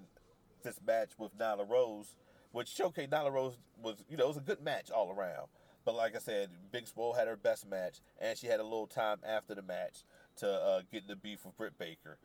[0.63, 2.17] this match with Nyla Rose,
[2.53, 5.47] which showcased Nyla Rose was, you know, it was a good match all around.
[5.87, 8.89] But like I said, Big Swole had her best match, and she had a little
[8.89, 10.03] time after the match
[10.39, 12.19] to uh, get in the beef with Britt Baker.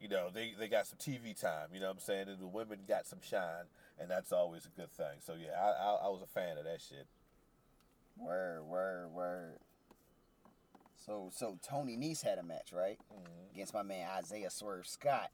[0.00, 2.28] You know, they, they got some TV time, you know what I'm saying?
[2.28, 3.66] And the women got some shine,
[4.00, 5.18] and that's always a good thing.
[5.18, 7.08] So yeah, I, I, I was a fan of that shit.
[8.16, 9.58] Word, word, word.
[11.04, 12.98] So so Tony Nese had a match, right?
[13.12, 13.54] Mm-hmm.
[13.54, 15.30] Against my man Isaiah Swerve Scott.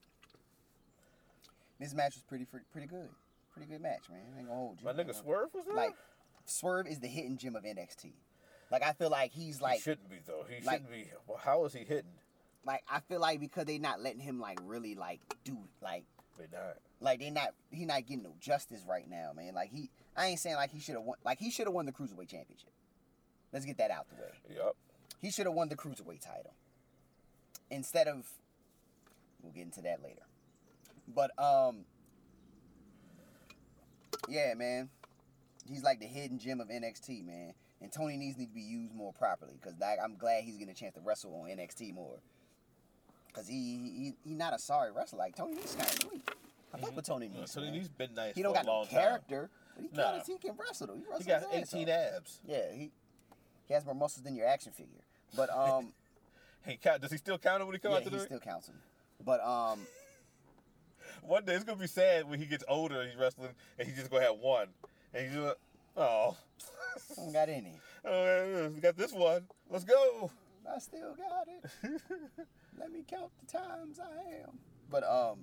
[1.78, 3.08] This match was pretty pretty, pretty good.
[3.52, 4.20] Pretty good match, man.
[4.34, 4.86] I ain't gonna hold you.
[4.86, 5.74] My nigga Swerve was there?
[5.74, 5.94] Like
[6.46, 8.12] Swerve is the hidden gem of NXT.
[8.70, 10.44] Like I feel like he's like he shouldn't be, though.
[10.48, 11.06] He like- shouldn't be.
[11.26, 12.10] Well, how is he hitting?
[12.66, 16.04] like I feel like because they're not letting him like really like do like
[16.38, 16.78] They not.
[17.00, 19.54] like they not he not getting no justice right now, man.
[19.54, 21.84] Like he I ain't saying like he should have won like he should have won
[21.86, 22.70] the cruiserweight championship.
[23.52, 24.56] Let's get that out the way.
[24.56, 24.76] Yup.
[25.20, 26.54] He should have won the cruiserweight title.
[27.70, 28.26] Instead of
[29.42, 30.22] we'll get into that later.
[31.06, 31.84] But um
[34.28, 34.88] yeah, man.
[35.68, 37.54] He's like the hidden gem of NXT, man.
[37.80, 40.74] And Tony Nese need to be used more properly because I'm glad he's getting a
[40.74, 42.18] chance to wrestle on NXT more.
[43.32, 45.18] Cause he he he not a sorry wrestler.
[45.18, 46.30] Like Tony Nese kind of sweet.
[46.72, 47.48] I fuck with Tony Uh, Nese.
[47.48, 47.74] so man.
[47.74, 48.90] he's been nice he for don't got no time.
[48.90, 50.12] character, but he, Nah.
[50.12, 50.94] can, he can wrestle though.
[50.94, 51.94] He, He wrestles got his ass 18 off.
[52.16, 52.40] abs.
[52.46, 52.90] Yeah, he
[53.66, 55.00] he has more muscles than your action figure.
[55.36, 55.92] But um,
[56.64, 58.26] He count, does he still count him when he come yeah, out to the ring?
[58.26, 58.76] still counts him.
[59.24, 59.80] But um,
[61.22, 63.96] one day it's gonna be sad when he gets older and he's wrestling and he's
[63.96, 64.68] just gonna have one.
[65.14, 65.56] And he's just
[65.96, 66.36] oh
[67.10, 67.78] I don't got any.
[68.04, 69.44] uh, we got this one.
[69.70, 70.30] Let's go.
[70.72, 72.00] I still got it.
[72.78, 74.58] Let me count the times I am.
[74.90, 75.40] But um,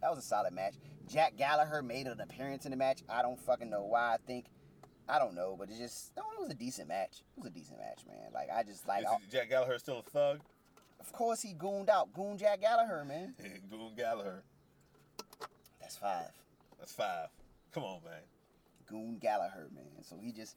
[0.00, 0.74] that was a solid match.
[1.08, 3.02] Jack Gallagher made an appearance in the match.
[3.08, 4.14] I don't fucking know why.
[4.14, 4.46] I think
[5.08, 7.22] I don't know, but it just no, it was a decent match.
[7.36, 8.30] It was a decent match, man.
[8.32, 10.40] Like I just like, Is Jack Gallagher still a thug?
[11.00, 13.34] of course he gooned out, goon Jack Gallagher, man.
[13.70, 14.42] Goon Gallagher.
[15.80, 16.30] That's five.
[16.78, 17.28] That's five.
[17.72, 18.20] Come on, man.
[18.90, 20.02] Goon Gallagher, man.
[20.02, 20.56] So he just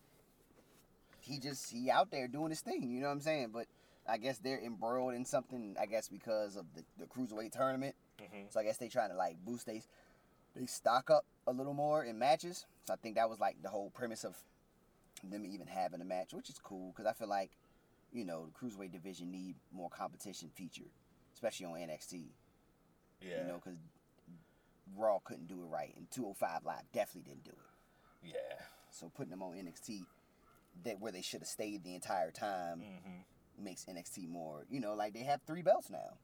[1.19, 3.49] he just he out there doing his thing, you know what I'm saying?
[3.53, 3.67] But
[4.07, 7.95] I guess they're embroiled in something, I guess because of the, the cruiserweight tournament.
[8.21, 8.51] Mhm.
[8.51, 9.81] So I guess they trying to like boost they
[10.55, 12.65] they stock up a little more in matches.
[12.85, 14.35] So I think that was like the whole premise of
[15.23, 17.51] them even having a match, which is cool because I feel like
[18.11, 20.91] you know the cruiserweight division need more competition featured,
[21.33, 22.25] especially on NXT.
[23.21, 23.41] Yeah.
[23.41, 23.79] You know because
[24.97, 27.57] Raw couldn't do it right, and 205 Live definitely didn't do it.
[28.23, 28.33] Yeah.
[28.91, 30.05] So putting them on NXT,
[30.85, 33.19] that where they should have stayed the entire time, hmm
[33.63, 34.65] makes NXT more.
[34.69, 36.17] You know, like they have three belts now.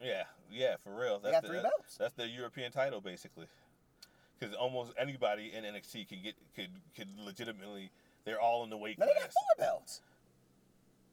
[0.00, 0.24] Yeah.
[0.50, 0.76] Yeah.
[0.84, 1.18] For real.
[1.18, 1.96] They got the, that- belts.
[1.98, 3.46] That's their European title, basically.
[4.38, 7.90] Because almost anybody in NXT could get could could legitimately.
[8.24, 10.00] They're all in the weight No, they got four belts.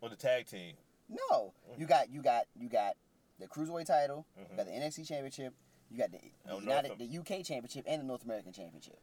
[0.01, 0.73] With the tag team.
[1.09, 2.93] No, you got you got you got
[3.39, 4.57] the cruiserweight title, you Mhm.
[4.57, 5.53] got the NXT championship,
[5.89, 7.05] you got the, the Oh, United, North- the
[7.37, 8.97] UK championship, and the North American championship.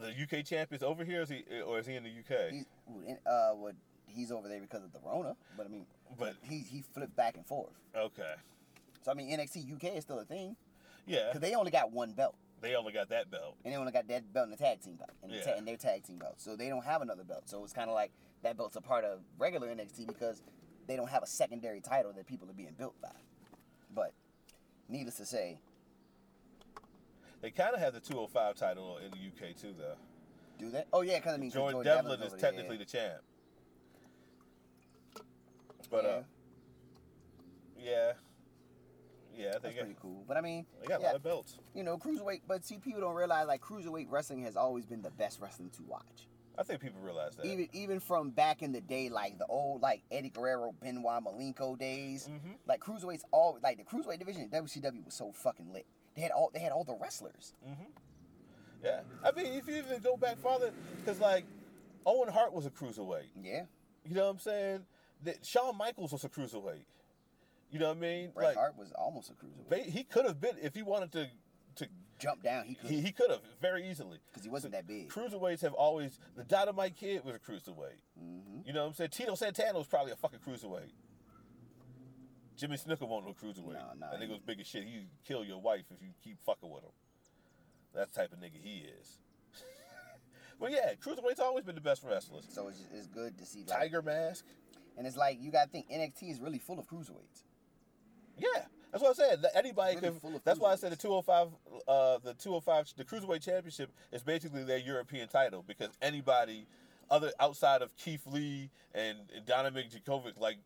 [0.00, 2.50] The UK champ is over here, or is he, or is he in the UK?
[2.50, 2.64] He's
[3.26, 3.74] uh, what
[4.06, 5.86] he's over there because of the Rona, but I mean,
[6.18, 7.72] But he he flipped back and forth.
[7.96, 8.34] okay,
[9.02, 10.56] So I mean, NXT UK is still a thing
[11.06, 13.56] yeah, because they only got one belt, they only got that belt.
[13.64, 15.66] and they only got that belt in the tag team belt, and, the ta- and
[15.66, 16.34] their tag team belt.
[16.38, 17.42] So they don't have another belt.
[17.48, 18.10] So it's kind of like
[18.42, 20.42] that belt's a part of regular NXT because
[20.86, 23.10] they don't have a secondary title that people are being built by.
[23.94, 24.12] But
[24.88, 25.58] needless to say,
[27.42, 29.94] They kind of have the 205 title in the UK too, though.
[30.58, 30.86] do that.
[30.92, 32.84] Oh yeah, because I mean, Jordan, Jordan Devlin Devlin's is over technically yeah.
[32.84, 33.22] the champ.
[35.90, 36.10] But Yeah.
[36.10, 36.22] uh,
[37.78, 38.12] yeah,
[39.36, 40.24] yeah, they That's got pretty cool.
[40.26, 41.58] But I mean, they got a lot of belts.
[41.74, 42.40] you know, cruiserweight.
[42.48, 45.82] But see, people don't realize like cruiserweight wrestling has always been the best wrestling to
[45.82, 46.26] watch.
[46.58, 47.44] I think people realize that.
[47.44, 51.78] Even even from back in the day, like the old like Eddie Guerrero, Benoit Malenko
[51.78, 52.26] days.
[52.26, 55.86] hmm Like cruiserweights, all like the cruiserweight division in WCW was so fucking lit.
[56.16, 57.52] They had all they had all the wrestlers.
[57.64, 57.84] hmm
[58.82, 60.70] Yeah, I mean, if you even go back farther,
[61.04, 61.44] because like
[62.06, 63.28] Owen Hart was a cruiserweight.
[63.42, 63.64] Yeah,
[64.04, 64.86] You know what I'm saying?
[65.24, 66.84] That Shawn Michaels was a cruiserweight.
[67.70, 68.30] You know what I mean?
[68.34, 69.86] Bret like Hart was almost a cruiserweight.
[69.90, 71.28] he could have been if he wanted to.
[71.76, 74.16] To Jump down, he could he, he could have very easily.
[74.30, 75.10] because he wasn't that big.
[75.10, 78.00] Cruiserweights have always the Dynamite Kid was a cruiserweight.
[78.18, 79.10] hmm You know what I'm saying?
[79.10, 80.92] Tito Santana was probably a fucking cruiserweight.
[82.56, 83.74] Jimmy Snuka won't no cruiserweight.
[83.74, 84.84] No, no, that nigga he- was big as shit.
[84.84, 86.90] He'd kill your wife if you keep fucking with him.
[87.94, 89.18] That's the type of nigga he is.
[90.60, 92.44] but yeah, cruiserweight's always been the best wrestlers.
[92.48, 94.44] So it's just, it's good to see like, Tiger Mask.
[94.96, 97.44] and it's like you gotta think NXT is really full of cruiserweights.
[98.38, 99.44] Yeah, that's what I said.
[99.54, 100.20] Anybody Really can.
[100.20, 101.48] full of That's why I said the 205,
[101.88, 106.66] uh, the 205, the cruiserweight championship is basically their European title because anybody
[107.10, 110.58] other outside of Keith Lee and, and Dominik Dijakovic, like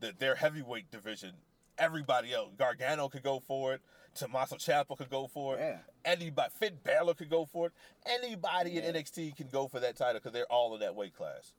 [0.00, 1.32] the, their heavyweight division,
[1.78, 3.80] everybody else, Gargano could go for it.
[4.14, 5.60] Tommaso Ciampa could go for it.
[5.60, 5.78] Yeah.
[6.04, 7.72] Anybody, Finn Balor could go for it.
[8.06, 8.82] Anybody Yeah.
[8.82, 11.52] in NXT can go for that title because they're all in that weight class.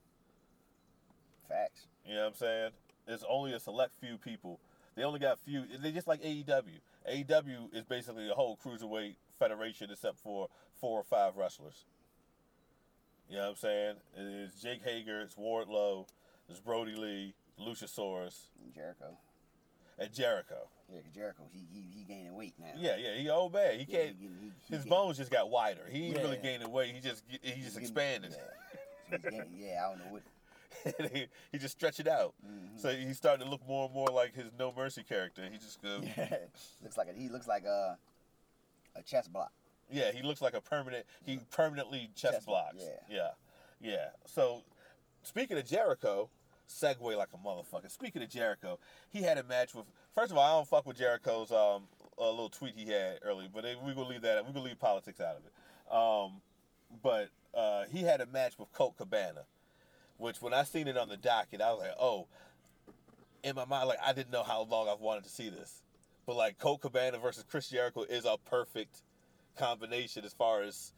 [1.48, 1.86] Facts.
[2.06, 2.70] You know what I'm saying?
[3.06, 4.60] There's only a select few people.
[4.94, 5.64] They only got few.
[5.80, 6.80] They just like AEW.
[7.10, 10.48] AEW is basically a whole cruiserweight federation except for
[10.80, 11.84] four or five wrestlers.
[13.28, 13.94] You know what I'm saying?
[14.16, 16.06] It's Jake Hager, it's Wardlow,
[16.48, 19.16] it's Brodie Lee, Luchasaurus, And Jericho.
[19.98, 20.68] At Jericho.
[20.92, 22.72] Yeah, Jericho, he, he he gaining weight now.
[22.76, 23.78] Yeah, yeah, he old man.
[23.78, 24.16] He Yeah, can't.
[24.18, 25.86] he- he- he His bones just got wider.
[25.90, 26.42] He ain't really Yeah.
[26.42, 26.94] gaining weight.
[26.94, 28.34] He just he just expanded.
[28.36, 29.18] Yeah.
[29.18, 31.12] So gaining- yeah, I don't know what.
[31.12, 32.34] he, he just stretched it out.
[32.44, 32.80] Mhm.
[32.80, 35.42] So he started to look more and more like his No Mercy character.
[35.50, 36.02] He just goes.
[36.16, 36.38] Yeah,
[36.82, 37.98] looks like a, he looks like a
[38.96, 39.52] a chest block.
[39.90, 41.04] Yeah, he looks like a permanent.
[41.24, 42.76] He permanently chest, Chest blocks.
[42.78, 42.96] Yeah.
[43.08, 43.30] yeah,
[43.80, 44.08] yeah.
[44.26, 44.62] So,
[45.22, 46.30] speaking of Jericho,
[46.70, 47.90] segue like a motherfucker.
[47.90, 48.78] Speaking of Jericho,
[49.10, 49.86] he had a match with.
[50.14, 51.82] First of all, I don't fuck with Jericho's um
[52.18, 54.46] a little tweet he had earlier, but we gonna leave that.
[54.46, 55.52] We gonna leave politics out of it.
[55.94, 56.40] Um,
[57.02, 59.44] but uh, he had a match with Colt Cabana,
[60.18, 62.26] which when I seen it on the docket, I was like, oh.
[63.42, 65.80] In my mind, like I didn't know how long I've wanted to see this,
[66.26, 69.00] but like Colt Cabana versus Chris Jericho is a perfect
[69.56, 70.92] combination as far as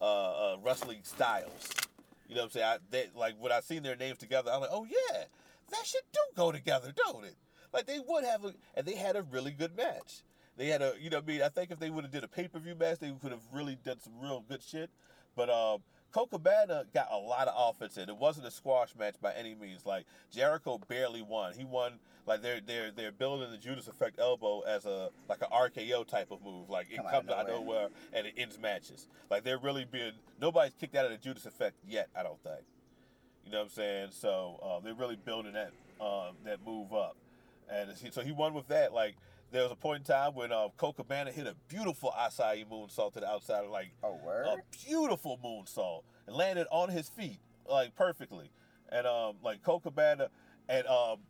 [0.00, 1.70] uh, uh, wrestling styles.
[2.28, 2.66] You know what I'm saying?
[2.66, 5.24] I, they, like when I seen their names together, I'm like, oh yeah,
[5.70, 7.36] that shit do go together, don't it?
[7.72, 10.22] Like they would have, a, and they had a really good match.
[10.56, 12.24] They had a, you know, what I mean, I think if they would have did
[12.24, 14.90] a pay per view match, they could have really done some real good shit.
[15.34, 15.82] But um,
[16.16, 18.08] Colt Cabana got a lot of offense in.
[18.08, 19.84] It wasn't a squash match by any means.
[19.84, 21.52] Like Jericho barely won.
[21.52, 25.48] He won like they're they're they're building the Judas Effect elbow as a like an
[25.52, 26.70] RKO type of move.
[26.70, 27.60] Like it Come out comes out of nowhere.
[27.80, 29.08] nowhere and it ends matches.
[29.30, 32.08] Like they're really being nobody's kicked out of the Judas Effect yet.
[32.16, 32.64] I don't think.
[33.44, 34.08] You know what I'm saying?
[34.12, 37.18] So um, they're really building that um, that move up,
[37.70, 38.94] and so he won with that.
[38.94, 39.16] Like
[39.56, 43.14] there was a point in time when um, Colt Cabana hit a beautiful Asai moonsault
[43.14, 44.44] to the outside, of like Oh, word?
[44.46, 48.50] a beautiful moonsault, and landed on his feet like perfectly,
[48.90, 50.28] and um like Colt Cabana,
[50.68, 51.20] and um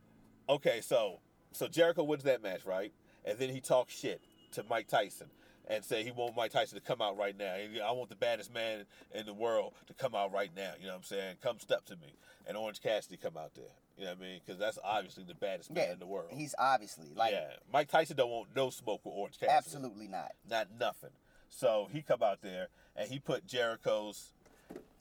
[0.48, 1.20] okay so
[1.52, 2.92] so Jericho wins that match right,
[3.24, 4.20] and then he talks shit
[4.52, 5.28] to Mike Tyson.
[5.68, 7.52] And say he want Mike Tyson to come out right now.
[7.52, 10.72] I want the baddest man in the world to come out right now.
[10.78, 11.36] You know what I'm saying?
[11.42, 12.14] Come step to me.
[12.46, 13.64] And Orange Cassidy come out there.
[13.96, 14.40] You know what I mean?
[14.44, 16.28] Because that's obviously the baddest man yeah, in the world.
[16.30, 19.52] he's obviously like yeah, Mike Tyson don't want no smoke with Orange Cassidy.
[19.56, 20.32] absolutely not.
[20.48, 21.10] Not nothing.
[21.48, 24.32] So he come out there and he put Jericho's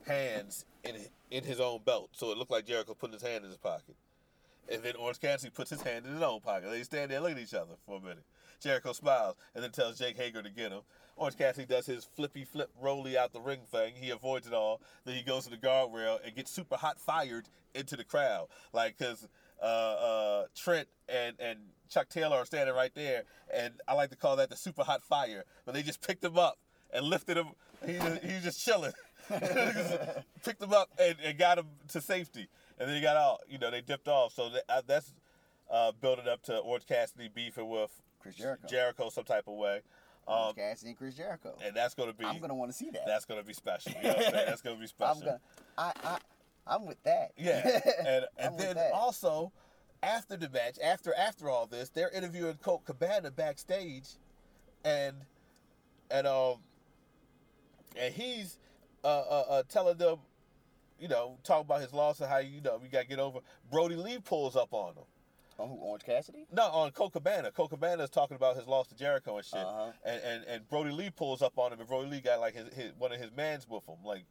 [0.07, 0.95] hands in
[1.31, 3.95] in his own belt, so it looked like Jericho putting his hand in his pocket.
[4.71, 6.69] And then Orange Cassidy puts his hand in his own pocket.
[6.71, 8.23] They stand there, look at each other for a minute.
[8.61, 10.81] Jericho smiles and then tells Jake Hager to get him.
[11.17, 13.93] Orange Cassidy does his flippy flip rolly out the ring thing.
[13.95, 14.81] He avoids it all.
[15.05, 18.47] Then he goes to the guardrail and gets super hot fired into the crowd.
[18.73, 19.27] Like, because
[19.61, 23.23] uh, uh, Trent and, and Chuck Taylor are standing right there.
[23.53, 25.45] And I like to call that the super hot fire.
[25.65, 26.57] But they just picked him up
[26.93, 27.47] and lifted him.
[27.85, 28.93] He, he was just chilling.
[30.43, 32.47] picked him up and, and got him to safety.
[32.79, 33.39] And then he got out.
[33.47, 34.33] You know, they dipped off.
[34.33, 35.13] So that, uh, that's
[35.69, 38.67] uh, building up to Orange Cassidy beefing with Chris Jericho.
[38.67, 39.81] Jericho some type of way.
[40.27, 41.55] Um, Orange Cassidy and Chris Jericho.
[41.63, 43.03] and that's gonna be I'm gonna want to see that.
[43.05, 43.93] that's gonna be special.
[44.01, 44.15] You know?
[44.31, 45.15] That's gonna be special.
[45.15, 45.39] I'm gonna.
[45.77, 46.17] I I
[46.67, 47.31] I'm with that.
[47.37, 49.51] Yeah, and and then also
[50.01, 54.09] after the match, after after all this, they're interviewing Colt Cabana backstage,
[54.83, 55.15] and
[56.09, 56.57] and um
[57.95, 58.57] and he's
[59.03, 60.17] uh, uh, uh telling them,
[60.99, 63.39] you know, talk about his loss and how you know we gotta get over.
[63.71, 65.03] Brodie Lee pulls up on him.
[65.57, 65.75] On who?
[65.75, 66.45] Orange Cassidy?
[66.51, 67.51] No, on Colt Cabana.
[67.51, 69.59] Colt Cabana is talking about his loss to Jericho and shit.
[69.59, 69.91] Uh-huh.
[70.03, 72.73] And, and and Brodie Lee pulls up on him, and Brodie Lee got like his,
[72.73, 73.95] his one of his mans with him.
[74.03, 74.25] Like,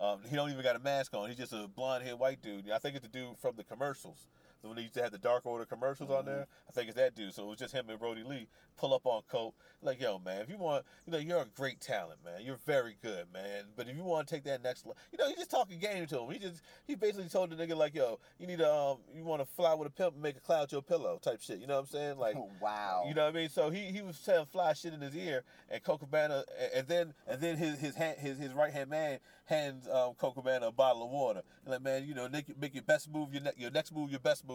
[0.00, 1.28] um, he don't even got a mask on.
[1.28, 2.70] He's just a blonde haired white dude.
[2.70, 4.28] I think it's the dude from the commercials.
[4.62, 7.14] When they used to have the Dark Order commercials on there, I think it's that
[7.14, 7.34] dude.
[7.34, 9.54] So it was just him and Brodie Lee pull up on Colt.
[9.82, 12.40] Like, yo, man, if you want, you know, you're a great talent, man.
[12.42, 13.64] You're very good, man.
[13.76, 16.06] But if you want to take that next, le- you know, he just talking game
[16.06, 16.30] to him.
[16.30, 19.40] He just, he basically told the nigga like, yo, you need to, um, you want
[19.40, 21.58] to fly with a pimp and make a cloud your pillow type shit.
[21.58, 22.18] You know what I'm saying?
[22.18, 23.04] Like, wow.
[23.06, 23.48] you know what I mean?
[23.48, 26.44] So he, he was saying fly shit in his ear, and Colt Cabana,
[26.74, 29.18] and then and then his his hand, his his right hand man
[29.48, 31.42] hands um, Colt Cabana a bottle of water.
[31.64, 34.10] And like, man, you know, make, make your best move, your ne- your next move,
[34.10, 34.47] your best move.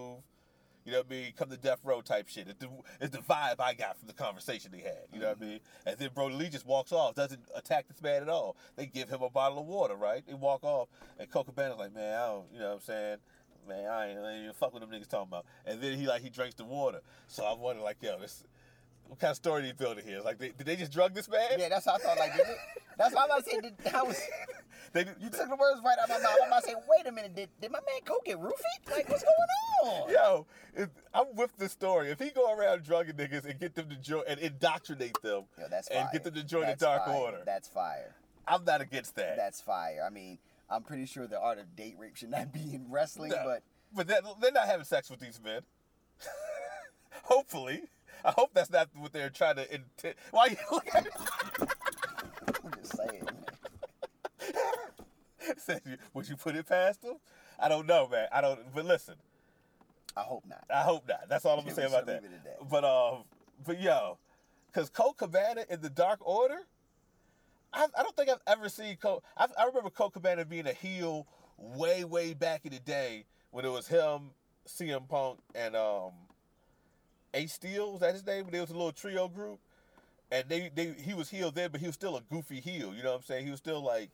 [0.85, 1.33] You know what I mean?
[1.37, 2.47] Come to death row type shit.
[2.49, 5.03] It's the, it's the vibe I got from the conversation they had.
[5.13, 5.59] You know what I mean?
[5.59, 5.89] Mm-hmm.
[5.89, 8.57] And then Brodie Lee just walks off, doesn't attack this man at all.
[8.75, 10.23] They give him a bottle of water, right?
[10.27, 13.17] They walk off, and Colt Cabana's like, man, I don't, you know what I'm saying?
[13.65, 15.45] Man, I ain't, I ain't even fuck with them niggas talking about.
[15.65, 16.99] And then he like he drinks the water.
[17.27, 18.43] So I'm wondering like, yo, this
[19.07, 20.21] what kind of story they building here?
[20.21, 21.59] Like, they, did they just drug this man?
[21.59, 22.17] Yeah, that's how I thought.
[22.17, 22.57] Like, did it?
[22.97, 23.61] That's what I'm about to say.
[23.61, 24.21] Did, I was.
[24.93, 26.37] They, You took the words right out of my mouth.
[26.43, 27.35] I'm about to say, wait a minute.
[27.35, 28.91] Did, did my man Coke get roofied?
[28.91, 30.09] Like, what's going on?
[30.13, 32.09] Yo, if, I'm with the story.
[32.09, 35.65] If he go around drugging niggas and get them to join and indoctrinate them Yo,
[35.69, 37.15] that's and get them to join That's the Dark fire.
[37.15, 38.15] Order, That's fire.
[38.47, 39.35] I'm not against that.
[39.35, 40.03] That's fire.
[40.05, 40.37] I mean,
[40.69, 43.41] I'm pretty sure the art of date rape should not be in wrestling, No.
[43.43, 43.63] but
[43.95, 45.61] But they're, they're not having sex with these men.
[47.23, 47.83] Hopefully.
[48.25, 50.15] I hope that's not what they're trying to intend.
[50.31, 50.57] Why you
[50.95, 51.05] I'm
[52.81, 53.27] just saying.
[56.13, 57.17] Would you put it past them?
[57.59, 58.27] I don't know, man.
[58.31, 58.59] I don't.
[58.73, 59.15] But listen,
[60.15, 60.63] I hope not.
[60.73, 61.29] I hope not.
[61.29, 62.23] That's all I'm gonna say about that.
[62.23, 62.69] leave it at that.
[62.69, 63.23] But um,
[63.65, 64.17] but yo,
[64.73, 66.59] cause Colt Cabana in the Dark Order,
[67.73, 69.23] I, I don't think I've ever seen Colt.
[69.37, 71.27] I, I remember Colt Cabana being a heel
[71.57, 74.31] way way back in the day when it was him,
[74.67, 76.11] CM Punk, and um,
[77.33, 78.45] Ace Steel was that his name?
[78.45, 79.59] When there was a little trio group,
[80.31, 82.93] and they they he was heel then, but he was still a goofy heel.
[82.93, 83.45] You know what I'm saying?
[83.45, 84.09] He was still like.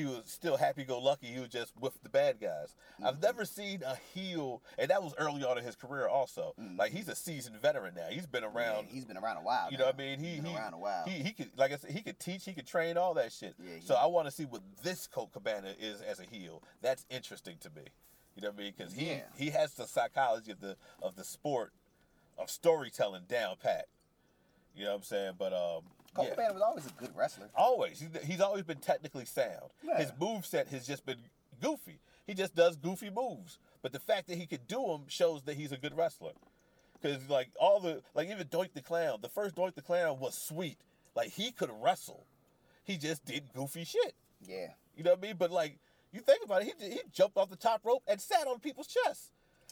[0.00, 1.26] He was still happy-go-lucky.
[1.26, 2.74] He was just with the bad guys.
[3.04, 6.08] I've never seen a heel, and that was early on in his career.
[6.08, 8.06] Also, like he's a seasoned veteran now.
[8.10, 8.86] He's been around.
[8.88, 9.68] Yeah, he's been around a while.
[9.70, 10.18] you know what I mean?
[10.18, 11.04] He He's been he, around a while.
[11.06, 13.54] He, he could, like I said, he could teach, he could train, all that shit.
[13.62, 16.62] Yeah, so I want to see what this Colt Cabana is as a heel.
[16.80, 17.82] That's interesting to me.
[18.36, 18.72] You know what I mean?
[18.76, 19.20] Because he Yeah.
[19.36, 21.72] he has the psychology of the of the sport
[22.38, 23.86] of storytelling down pat.
[24.74, 25.32] You know what I'm saying?
[25.38, 25.82] But um,
[26.14, 26.34] Colt yeah.
[26.34, 27.48] Cabana was always a good wrestler.
[27.54, 28.00] Always.
[28.00, 29.70] He's, he's always been technically sound.
[29.82, 29.98] Yeah.
[29.98, 31.18] His move set has just been
[31.62, 32.00] goofy.
[32.26, 33.58] He just does goofy moves.
[33.82, 36.32] But the fact that he could do them shows that he's a good wrestler.
[37.00, 40.34] because like all the like even Doink the Clown, the first Doink the Clown was
[40.36, 40.78] sweet.
[41.14, 42.26] Like he could wrestle,
[42.84, 44.14] he just did goofy shit.
[44.46, 44.68] Yeah.
[44.96, 45.36] You know what I mean?
[45.38, 45.78] But like
[46.12, 48.86] you think about it, he he jumped off the top rope and sat on people's
[48.88, 49.30] chests.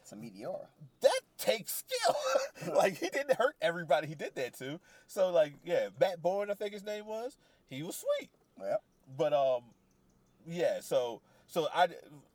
[0.08, 0.66] It's a meteora.
[1.02, 2.74] That takes skill.
[2.74, 4.80] like he didn't hurt everybody he did that to.
[5.06, 7.36] So like yeah, Matt Borne, I think his name was.
[7.68, 8.30] He was sweet.
[8.58, 8.80] Well,
[9.16, 9.64] But um,
[10.46, 10.80] yeah.
[10.80, 11.88] So so I,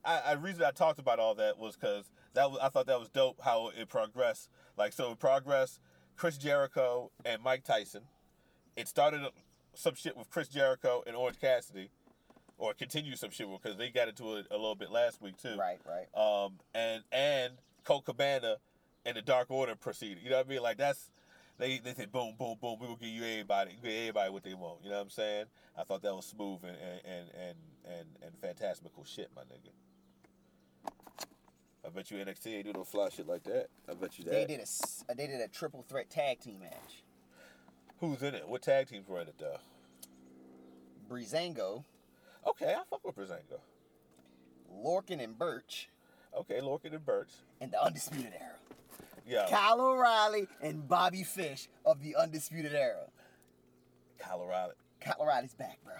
[0.05, 2.99] I, I reason I talked about all that was because that was I thought that
[2.99, 4.49] was dope how it progressed.
[4.77, 5.79] Like so, it progressed.
[6.15, 8.03] Chris Jericho and Mike Tyson.
[8.75, 9.21] It started
[9.73, 11.89] some shit with Chris Jericho and Orange Cassidy,
[12.63, 15.57] or continued some shit because they got into it a little bit last week too.
[15.59, 16.07] right, right.
[16.15, 18.55] Um, and and Colt Cabana
[19.05, 20.23] and the Dark Order proceeded.
[20.23, 20.61] You know what I mean?
[20.61, 21.09] Like that's
[21.57, 22.77] they they said boom boom boom.
[22.79, 24.79] We will give you everybody, give everybody what they want.
[24.81, 25.45] You know what I'm saying?
[25.77, 30.91] I thought that was smooth and and and and and, fantastical shit, my nigga.
[31.85, 33.67] I bet you NXT ain't do no fly shit like that.
[33.89, 34.31] I bet you that.
[34.31, 37.03] They did a uh, they did a triple threat tag team match.
[37.99, 38.47] Who's in it?
[38.47, 39.57] What tag teams were in it though?
[41.09, 41.83] Breezango,
[42.47, 43.59] Okay, I fuck with Brazango.
[44.83, 45.89] Lorcan and Burch,
[46.35, 47.29] Okay, Lorcan and Burch.
[47.61, 48.55] and the Undisputed Era.
[49.25, 53.05] Yeah, Kyle O'Reilly and Bobby Fish of the Undisputed Era.
[54.19, 54.73] Colorado.
[54.99, 55.93] Kyle O'Reilly's back, bro.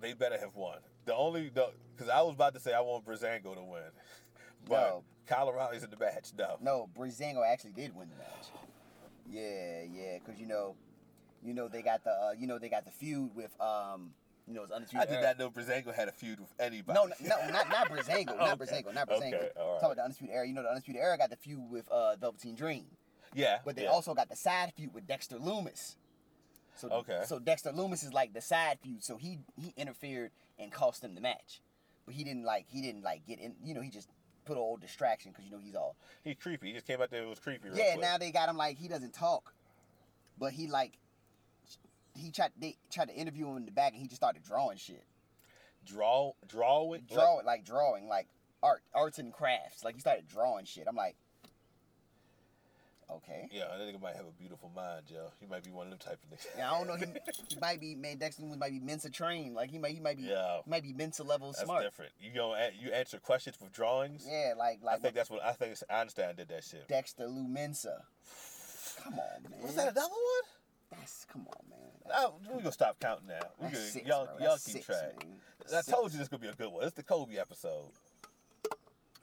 [0.00, 0.78] They better have won.
[1.04, 3.82] The only because I was about to say I want Brazango to win,
[4.68, 5.04] but No.
[5.26, 6.32] Colorado's in the match.
[6.36, 6.56] No.
[6.60, 8.48] No, Breezango actually did win the match.
[9.30, 10.74] Yeah, yeah, because you know,
[11.44, 14.10] you know they got the uh, you know they got the feud with um
[14.46, 15.22] you know it's I did Era.
[15.22, 16.98] not know Brazango had a feud with anybody.
[16.98, 18.64] No, no, no, not not Breezango, not Okay.
[18.82, 19.34] Breezango, not Breezango.
[19.34, 19.80] Okay, all right.
[19.80, 20.46] Talking about the Undisputed Era.
[20.48, 22.86] You know the Undisputed Era got the feud with uh Velveteen Dream.
[23.34, 23.90] yeah, But they yeah.
[23.90, 25.96] also got the side feud with Dexter Lumis.
[26.74, 27.22] So, Okay.
[27.26, 29.02] So Dexter Lumis is like the side feud.
[29.04, 31.60] So he he interfered and cost them the match,
[32.06, 33.54] but he didn't like he didn't like get in.
[33.62, 34.08] You know he just
[34.44, 35.94] put a old distraction because you know he's all.
[36.24, 36.68] He's creepy.
[36.68, 37.22] He just came out there.
[37.22, 37.68] It was creepy.
[37.74, 37.92] Yeah.
[37.92, 38.00] quick.
[38.02, 39.54] Now they got him like he doesn't talk,
[40.38, 40.98] but he like
[42.14, 44.76] he tried they tried to interview him in the back and he just started drawing
[44.78, 45.04] shit.
[45.86, 48.28] draw, draw it, Draw Like, it like drawing like
[48.62, 49.84] art arts and crafts.
[49.84, 50.86] Like he started drawing shit.
[50.88, 51.16] I'm like.
[53.10, 53.46] Okay.
[53.52, 55.26] yeah, that nigga might have a beautiful mind, Joe.
[55.38, 56.46] He might be one of them type of niggas.
[56.56, 56.94] Yeah, I don't know.
[56.96, 57.04] He,
[57.54, 58.16] he might be man.
[58.16, 59.54] Dexter Lumis might be Mensa trained.
[59.54, 60.60] Like he might he might be Yeah.
[60.64, 61.82] he might be Mensa level That's smart.
[61.82, 62.12] different.
[62.18, 64.24] You go, you answer questions with drawings.
[64.26, 64.96] Yeah, like like.
[64.96, 65.76] I think that's what I think.
[65.90, 66.88] Einstein did that shit.
[66.88, 68.02] Dexter Lou Mensa.
[69.02, 69.60] Come on, man.
[69.62, 70.98] Was that another one?
[70.98, 71.78] That's come on, man.
[72.14, 73.40] Oh, we gonna stop counting now.
[73.58, 74.46] We That's gonna, six, y'all, bro.
[74.46, 75.24] y'all keep six, track.
[75.76, 76.84] I told you this is gonna be a good one.
[76.84, 77.90] It's the Kobe episode.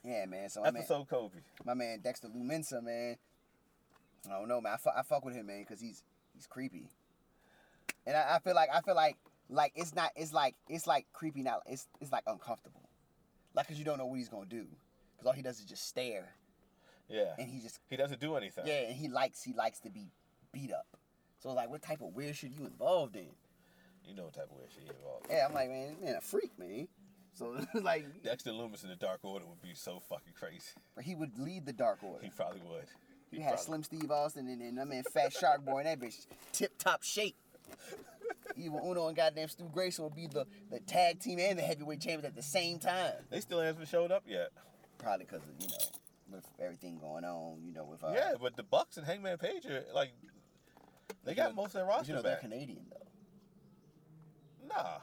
[0.03, 0.49] Yeah, man.
[0.49, 1.39] So my man, Episode Kobe.
[1.65, 3.17] my man Dexter Lou Mensa, man.
[4.27, 4.73] I don't know, man.
[4.73, 6.87] I, fu- I fuck with him, man, because he's he's creepy.
[8.07, 9.17] And I, I feel like I feel like
[9.49, 11.59] like it's not it's like it's like creepy now.
[11.65, 12.87] It's it's like uncomfortable,
[13.53, 14.65] like because you don't know what he's gonna do.
[15.17, 16.29] Because all he does is just stare,
[17.09, 17.33] Yeah.
[17.37, 18.65] and he just He doesn't do anything.
[18.65, 20.07] Yeah, and he likes he likes to be
[20.53, 20.87] beat up.
[21.39, 23.27] So like, what type of weird shit you involved in?
[24.05, 25.27] You know what type of weird shit he involved.
[25.29, 26.87] Yeah, I'm like, man, man, a freak, man.
[27.33, 30.71] So like, Dexter Lumis in the Dark Order would be so fucking crazy.
[30.95, 32.23] But he would lead the Dark Order.
[32.23, 32.85] He probably would.
[33.31, 35.87] He You had probably- Slim Steve Austin and then I mean Fat Shark Boy and
[35.87, 37.35] that bitch tip top shape.
[38.57, 42.01] Evil Uno and goddamn Stu Grayson will be the, the tag team and the heavyweight
[42.01, 43.13] champions at the same time.
[43.29, 44.49] They still haven't showed up yet.
[44.97, 48.55] Probably because of you know with everything going on, you know with uh, yeah, but
[48.57, 50.11] the Bucks and Hangman Page are like,
[51.25, 52.37] they got most of their roster you know they're.
[52.37, 53.05] Canadian though.
[54.67, 54.99] Nah,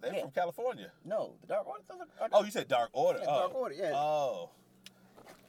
[0.00, 0.22] they're Yeah.
[0.22, 0.90] from California.
[1.04, 1.82] No, the Dark Order.
[1.90, 3.20] Are, are, Oh, you said Dark Order.
[3.20, 3.38] Yeah, oh.
[3.40, 3.92] Dark Order, yeah.
[3.94, 4.50] Oh,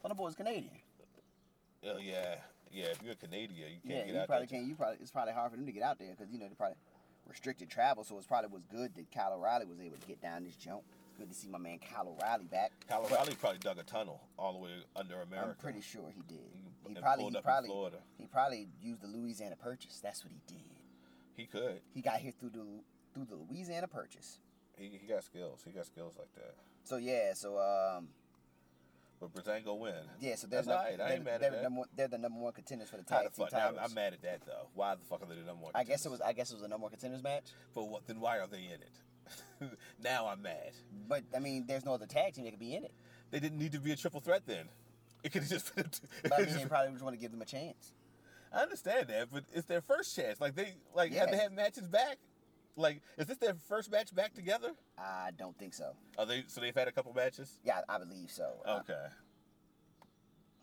[0.02, 0.70] Thunderbolt's Canadian.
[1.86, 2.36] oh yeah,
[2.70, 2.86] yeah.
[2.86, 3.96] If you're a Canadian, you can't get out there.
[3.96, 4.66] Yeah, get you out probably can't.
[4.66, 6.54] You probably it's probably hard for them to get out there because you know they
[6.54, 6.76] probably
[7.26, 8.04] restricted travel.
[8.04, 10.82] So it's probably was good that Kyle O'Reilly was able to get down this jump.
[11.08, 12.72] It's good to see my man Kyle O'Reilly back.
[12.88, 15.48] Kyle O'Reilly probably dug a tunnel all the way under America.
[15.50, 16.40] I'm pretty sure he did.
[16.88, 17.98] He- probably he probably Florida.
[18.18, 20.00] he probably used the Louisiana Purchase.
[20.02, 20.62] That's what he did.
[21.36, 21.80] He could.
[21.92, 22.64] He got here through the
[23.14, 24.38] through the Louisiana Purchase.
[24.76, 25.62] He, he got skills.
[25.64, 26.54] He got skills like that.
[26.84, 28.08] So yeah, so um
[29.20, 29.94] But Brazango win.
[30.20, 30.94] yeah, so they're, That's num- all right.
[30.94, 31.62] I they're, ain't mad they're at the that.
[31.62, 33.52] number one, they're the number one contenders for the How tag the team fuck?
[33.74, 34.68] Now, I'm, mad at that though.
[34.74, 35.72] Why the fuck are they the number one?
[35.74, 36.28] I guess it was contenders?
[36.28, 37.44] I guess it was a number one contenders match.
[37.74, 38.06] But what?
[38.06, 39.70] Then why are they in it?
[40.02, 40.72] now I'm mad.
[41.08, 42.92] But I mean, there's no other tag team that could be in it.
[43.30, 44.68] They didn't need to be a triple threat then.
[45.26, 45.86] It could have just been.
[45.86, 47.92] A, But I mean, probably just want to give them a chance.
[48.52, 50.40] I understand that, but it's their first chance.
[50.40, 51.42] Like they like have they Yeah.
[51.44, 52.18] had matches back?
[52.76, 54.72] Like is this their first match back together?
[54.98, 55.96] I don't think so.
[56.18, 56.44] Are they?
[56.46, 57.58] So they've had a couple matches.
[57.64, 58.62] Yeah, I believe so.
[58.66, 59.06] Uh, Okay.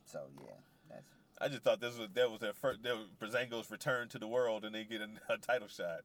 [0.05, 0.51] so yeah,
[0.89, 1.07] that's
[1.39, 2.84] I just thought this was that was their first.
[2.84, 6.01] Their Brazango's return to the world, and they get a, a title shot.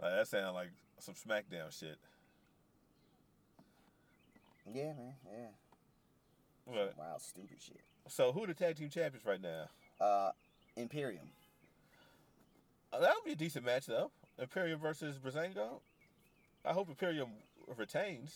[0.00, 1.98] Like, that sounds like some SmackDown shit.
[4.72, 5.46] yeah, man, yeah.
[6.66, 6.96] Right.
[6.96, 7.80] Wild, stupid shit.
[8.08, 9.64] So who are the tag team champions right now?
[10.00, 10.30] Uh,
[10.76, 11.28] Imperium.
[12.92, 14.10] Uh, that would be a decent match though.
[14.38, 15.80] Imperium versus Brazango.
[16.64, 17.28] I hope Imperium
[17.76, 18.34] retains.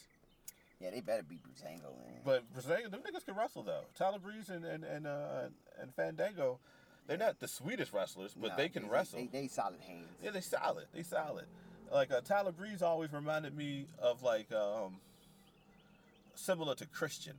[0.80, 2.20] Yeah, they better beat Brazango, man.
[2.24, 3.82] But Brazango, them niggas can wrestle though.
[3.96, 5.48] Tyler Breeze and and and, uh,
[5.80, 6.58] and Fandango,
[7.06, 9.18] they're not the sweetest wrestlers, but Nah, they can wrestle.
[9.20, 10.08] They, they solid hands.
[10.22, 10.86] yeah, they solid.
[10.92, 11.46] They solid.
[11.92, 14.96] Like uh, Tyler Breeze always reminded me of like um,
[16.34, 17.34] similar to Christian.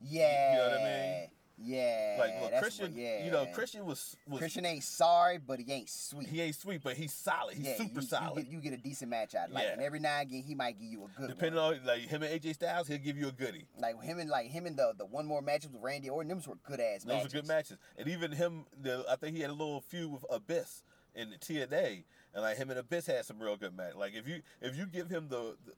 [0.00, 0.52] Yeah.
[0.52, 1.28] You know what I mean?
[1.60, 2.16] Yeah.
[2.20, 3.24] Like look, Christian, what- yeah.
[3.24, 6.28] you know, Christian was was Christian ain't sorry, but he ain't sweet.
[6.28, 7.56] he ain't sweet, but he's solid.
[7.56, 8.36] He's yeah, super you, solid.
[8.38, 9.50] You get, you get a decent match out.
[9.50, 9.72] Like, Yeah.
[9.72, 11.74] and every now and again, he might give you a good Depending one.
[11.80, 13.66] on like him and AJ Styles, he'll give you a goodie.
[13.76, 16.40] Like him and like him and the the one more matches with Randy Orton, them
[16.46, 17.76] were good ass Those were good matches.
[17.96, 20.84] And even him, the, I think he had a little feud with Abyss
[21.16, 23.96] in the TNA, and like him and Abyss had some real good match.
[23.96, 25.72] Like if you if you give him the, the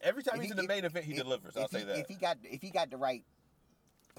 [0.00, 1.58] every time If he's he- in the if- main event, he if- delivers.
[1.58, 1.98] I'll say he, that.
[1.98, 3.22] If he got if he got the right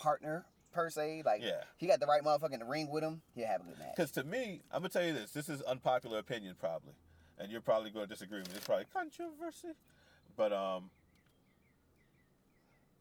[0.02, 1.64] partner per se, like Yeah.
[1.78, 3.96] he got the right motherfucker in the ring with him, he'll have a good match.
[3.96, 5.32] Because to me, I'm gonna tell you this.
[5.32, 6.94] This is unpopular opinion, probably,
[7.38, 8.56] and you're probably going to disagree with me.
[8.58, 9.70] It's probably controversy,
[10.38, 10.90] but um,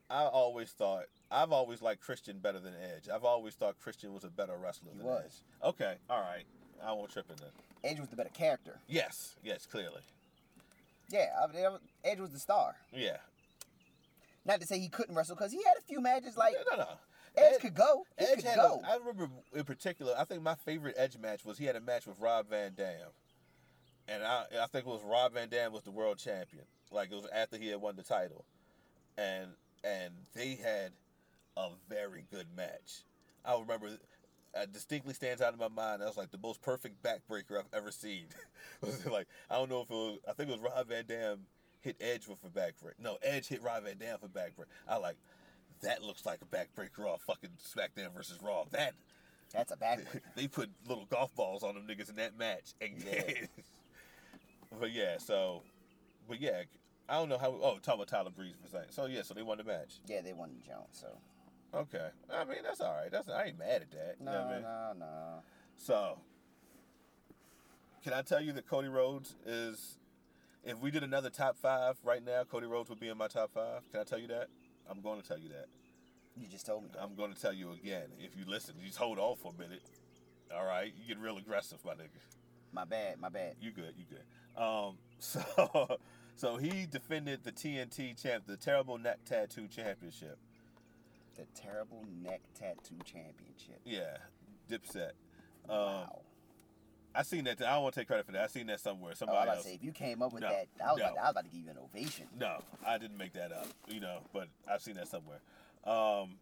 [0.09, 3.09] I always thought I've always liked Christian better than Edge.
[3.09, 5.42] I've always thought Christian was a better wrestler He than was.
[5.62, 5.68] Edge.
[5.68, 6.44] Okay, all right,
[6.82, 7.51] I won't trip in then.
[7.84, 8.78] Edge was the better character.
[8.88, 10.01] Yes, yes, clearly,
[11.11, 11.66] Yeah, I mean,
[12.05, 12.76] Edge was the star.
[12.92, 13.18] yeah.
[14.47, 16.88] Not to say he couldn't wrestle, because he had a few matches like no, no.
[17.36, 18.05] Edge could go.
[18.18, 18.80] He Edge could had go.
[18.84, 20.14] A, I remember in particular.
[20.16, 23.11] I think my favorite Edge match was he had a match with Rob Van Dam,
[24.09, 26.64] and I I think it was Rob Van Dam was the world champion.
[26.90, 28.44] Like it was after he had won the title,
[29.18, 29.49] and
[29.84, 30.92] and they had
[31.57, 33.03] a very good match.
[33.44, 33.88] I remember.
[34.59, 36.01] It distinctly stands out in my mind.
[36.01, 38.24] That was like the most perfect backbreaker I've ever seen.
[38.80, 40.18] was like I don't know if it was.
[40.26, 41.40] I think it was Rob Van Dam
[41.87, 42.99] hit Edge with a backbreaker.
[43.01, 44.66] No, Edge hit Rob Van Dam for backbreaker.
[44.89, 45.16] I like
[45.82, 48.64] that looks like a backbreaker off fucking SmackDown versus Raw.
[48.72, 48.95] That
[49.53, 50.20] That's a backbreaker.
[50.34, 52.74] they put little golf balls on them niggas in that match.
[52.80, 53.47] And Yeah.
[54.80, 55.62] but yeah, so
[56.28, 56.62] but yeah,
[57.09, 57.51] I don't know how.
[57.62, 58.93] Oh, talking about Tyler Breeze for a second.
[58.93, 59.95] So yeah, so they won the match.
[60.07, 61.09] yeah, they won the Jones, so
[61.74, 63.11] Okay, I mean that's all right.
[63.11, 64.16] That's I ain't mad at that.
[64.18, 64.62] You no, know I mean?
[64.62, 65.43] no, no.
[65.76, 66.18] So,
[68.03, 69.99] can I tell you that Cody Rhodes is,
[70.66, 73.52] if we did another top five right now, Cody Rhodes would be in my top
[73.54, 73.82] five.
[73.90, 74.48] Can I tell you that?
[74.90, 75.66] I'm going to tell you that.
[76.36, 76.90] You just told me.
[76.92, 77.02] That.
[77.02, 78.08] I'm going to tell you again.
[78.18, 79.82] If you listen, you just hold on for a minute.
[80.54, 82.20] All right, you get real aggressive, my nigga.
[82.72, 83.54] My bad, my bad.
[83.60, 83.94] You good?
[83.96, 84.62] You good?
[84.62, 85.98] Um, so,
[86.36, 90.38] so he defended the TNT champ, the terrible neck tattoo championship.
[91.36, 93.80] The terrible neck tattoo championship.
[93.84, 94.16] Yeah,
[94.68, 95.12] Dipset.
[95.68, 96.20] Um, wow.
[97.16, 97.60] I seen that.
[97.62, 98.42] I don't want to take credit for that.
[98.44, 99.10] I seen that somewhere.
[99.10, 99.64] Oh, I Somebody was about else.
[99.66, 101.04] say if you came up with No, that, I was, no.
[101.06, 102.26] about to, I was about to give you an ovation.
[102.38, 103.68] No, I didn't make that up.
[103.88, 105.40] You know, but I've seen that somewhere.
[105.84, 106.36] Um,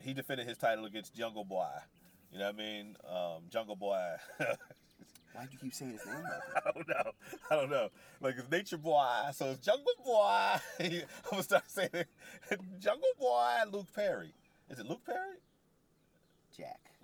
[0.00, 1.68] he defended his title against Jungle Boy.
[2.32, 2.96] You know what I mean?
[3.08, 4.14] Um, Jungle Boy.
[5.34, 6.22] Why do you keep saying his name?
[6.22, 7.12] Like I don't know.
[7.50, 7.88] I don't know.
[8.20, 10.54] Like it's Nature Boy, so it's Jungle Boy.
[10.80, 12.08] I'm gonna start saying it.
[12.80, 14.32] Jungle Boy, Luke Perry.
[14.70, 15.36] Is it Luke Perry?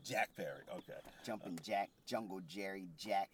[0.08, 0.62] Jack, Perry.
[0.72, 0.98] Okay.
[1.24, 3.28] Jumping Jack, Jungle Jerry, Jack,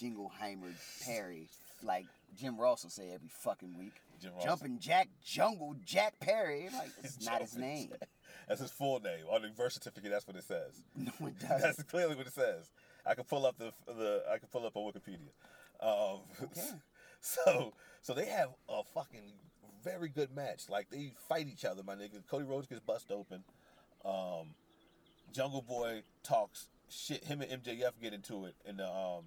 [0.00, 0.72] Jingleheimer,
[1.04, 1.48] Perry,
[1.82, 2.06] like
[2.36, 3.92] Jim Ross will say every fucking week.
[4.20, 4.44] Jim Ross.
[4.44, 6.68] Jumping Jack, Jungle Jack Perry.
[6.72, 7.88] Like it's not his name.
[7.90, 8.08] Jack.
[8.48, 9.24] That's his full name.
[9.30, 10.82] On the birth certificate, that's what it says.
[10.96, 11.60] No, it doesn't.
[11.60, 12.70] That's clearly what it says.
[13.06, 15.30] I can pull up the the I can pull up on Wikipedia.
[15.80, 16.60] Um, Okay.
[17.26, 17.72] So
[18.02, 19.32] so they have a fucking
[19.82, 20.68] very good match.
[20.68, 22.26] Like they fight each other, my nigga.
[22.28, 23.44] Cody Rhodes gets bust open.
[24.04, 24.54] Um,
[25.32, 27.24] Jungle Boy talks shit.
[27.24, 29.24] Him and MJF get into it in the um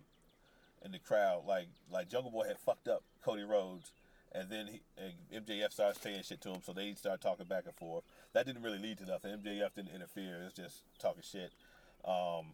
[0.84, 1.44] in the crowd.
[1.48, 3.92] Like like Jungle Boy had fucked up Cody Rhodes.
[4.34, 7.64] And then he, and MJF starts saying shit to him, so they start talking back
[7.66, 8.04] and forth.
[8.34, 9.32] That didn't really lead to nothing.
[9.32, 10.44] MJF didn't interfere.
[10.46, 11.54] It's just talking shit.
[12.04, 12.54] Um,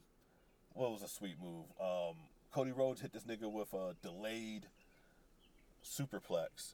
[0.74, 1.66] what was a sweet move?
[1.82, 2.16] Um,
[2.52, 4.68] Cody Rhodes hit this nigga with a delayed
[5.84, 6.74] superplex.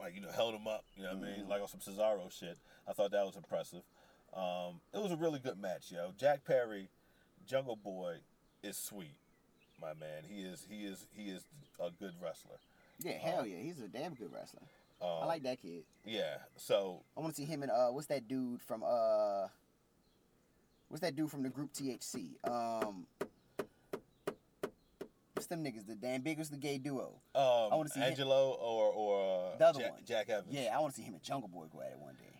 [0.00, 1.48] Like, you know, held him up, you know what I mean?
[1.48, 2.58] Like on some Cesaro shit.
[2.88, 3.82] I thought that was impressive.
[4.36, 6.12] Um, it was a really good match, yo.
[6.18, 6.88] Jack Perry,
[7.46, 8.16] Jungle Boy,
[8.62, 9.14] is sweet,
[9.80, 10.24] my man.
[10.28, 11.42] He is he is he is
[11.80, 12.56] a good wrestler.
[13.02, 14.62] Yeah, hell yeah, he's a damn good wrestler.
[15.00, 15.84] Um, I like that kid.
[16.04, 16.36] Yeah.
[16.56, 19.48] So I want to see him and uh, what's that dude from uh,
[20.88, 22.30] what's that dude from the group THC?
[22.44, 23.06] Um,
[25.34, 25.86] what's them niggas?
[25.86, 27.12] The damn biggest the gay duo.
[27.34, 30.00] um, wanna see him- Angelo or or uh, The other Jack, one.
[30.06, 30.48] Jack Evans.
[30.50, 32.35] Yeah, I want to see him and Jungle Boy go at it one day.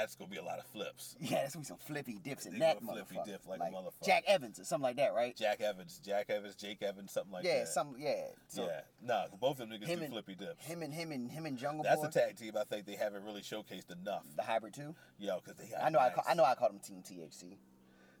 [0.00, 1.16] That's gonna be a lot of flips.
[1.20, 3.24] Yeah, that's gonna be some flippy dips in that gonna flippy motherfucker.
[3.26, 4.04] dip like a motherfucker.
[4.06, 5.36] Jack Evans or something like that, right?
[5.36, 7.58] Jack Evans, Jack Evans, Jake Evans, something like yeah, that.
[7.60, 8.24] Yeah, some yeah.
[8.48, 10.64] So yeah, nah, both of them niggas do and- flippy dips.
[10.64, 12.86] him and him and him and Jungle That's Boy, That's a tag team I think
[12.86, 14.24] they haven't really showcased enough.
[14.36, 14.94] the hybrid too.
[15.18, 17.56] Yo, because they I know I call, I know I called them Team THC,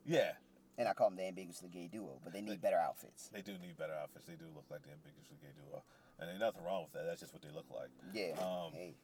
[0.06, 0.32] Yeah,
[0.78, 3.28] and I call them the ambiguously gay duo, but they need better outfits.
[3.32, 4.24] they do need better outfits.
[4.26, 5.82] They do look like the ambiguously gay duo,
[6.18, 7.06] and ain't nothing wrong with that.
[7.06, 7.90] That's just what they look like.
[8.12, 8.32] Yeah.
[8.40, 8.94] Um, hey,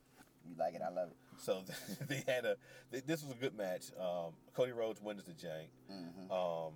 [0.49, 0.83] you like it?
[0.85, 1.17] I love it.
[1.39, 1.63] So
[2.09, 2.57] they had a.
[2.91, 3.87] They, this was a good match.
[3.99, 5.69] Um, Cody Rhodes wins the jank.
[5.89, 6.73] hmm Um,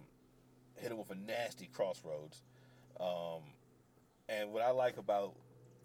[0.76, 2.42] hit him with a nasty crossroads.
[3.00, 3.42] Um,
[4.28, 5.34] and what I like about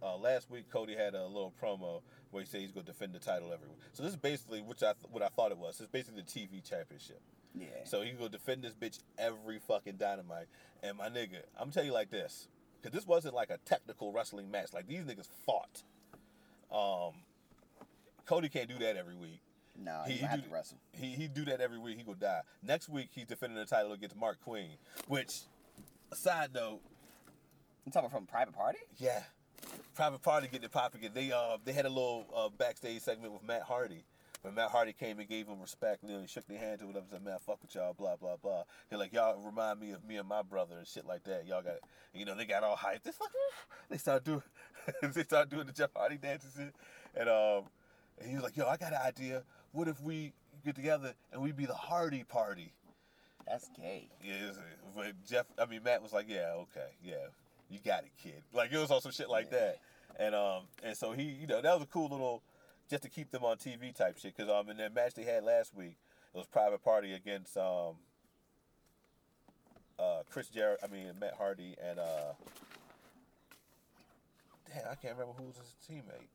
[0.02, 2.02] uh, last week, Cody had a little promo
[2.32, 3.78] where he said he's going to defend the title every week.
[3.94, 5.80] So this is basically which I th- what I thought it was.
[5.82, 7.20] It's basically the TV championship.
[7.56, 7.66] Yeah.
[7.86, 10.46] So he's going to defend this bitch every fucking dynamite.
[10.84, 12.48] And my nigga, I'm gonna tell you like this,
[12.82, 14.72] because this wasn't like a technical wrestling match.
[14.74, 15.84] Like these niggas fought.
[16.72, 17.16] Um,
[18.30, 19.42] Cody can't do that every week.
[19.76, 20.78] no, he- he have do- to wrestle.
[20.94, 21.98] He he do that every week.
[21.98, 22.42] He gonna die.
[22.62, 24.70] Next week he's defending the title against Marq Quen.
[25.08, 25.42] Which,
[26.14, 26.80] side note,
[27.86, 28.78] You talking from Private Party?
[28.98, 29.24] yeah,
[29.96, 31.02] private party getting it popping.
[31.02, 31.12] again.
[31.16, 34.04] They uh they had a little uh, backstage segment with Matt Hardy.
[34.42, 36.88] When Matt Hardy came and gave him respect, you know, he shook their hands or
[36.88, 38.64] whatever, and said, "Man, fuck with y'all," blah blah blah.
[38.90, 41.62] They're like, "Y'all remind me of me and my brother and shit like that." Y'all
[41.62, 41.76] got,
[42.14, 43.04] you know, they got all hyped.
[43.04, 43.12] They
[43.90, 44.44] they start doing,
[45.02, 46.72] they start doing the Jeff Hardy dances, and,
[47.16, 47.64] and um,
[48.20, 49.44] and he was like, "Yo, I got an idea.
[49.72, 50.34] What if we
[50.66, 52.74] get together and we be the Hardy Party?"
[53.48, 54.08] That's gay.
[54.24, 54.52] Yeah,
[54.96, 57.16] but Jeff, I mean Matt was like, yeah, okay, yeah,
[57.70, 58.44] you got it, kid.
[58.54, 59.80] Like it was all some shit like that,
[60.20, 62.44] and um, and so he, you know, that was a cool little,
[62.90, 64.38] just to keep them on TV type shit.
[64.38, 65.98] Cause um, in that match they had last week,
[66.34, 67.96] it was Private Party against um,
[69.98, 72.34] uh, Chris Jarrett, I mean Matt Hardy and uh,
[74.72, 76.30] damn, I can't remember who was his teammate.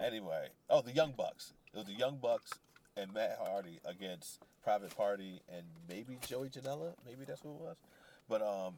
[0.00, 1.52] Anyway, oh, the Young Bucks.
[1.72, 2.52] It was the Young Bucks
[2.96, 6.94] and Matt Hardy against Private Party and maybe Joey Janela.
[7.06, 7.76] Maybe that's who it was.
[8.28, 8.74] But um,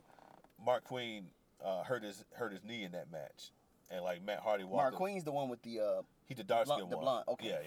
[0.65, 1.27] Marq Quen
[1.65, 3.51] uh, hurt his hurt his knee in that match,
[3.91, 4.77] and like Matt Hardy walked.
[4.77, 7.05] Mark up- Quen's the one with the uh, He the dark skin the one.
[7.05, 7.49] blonde, okay.
[7.49, 7.59] Yeah,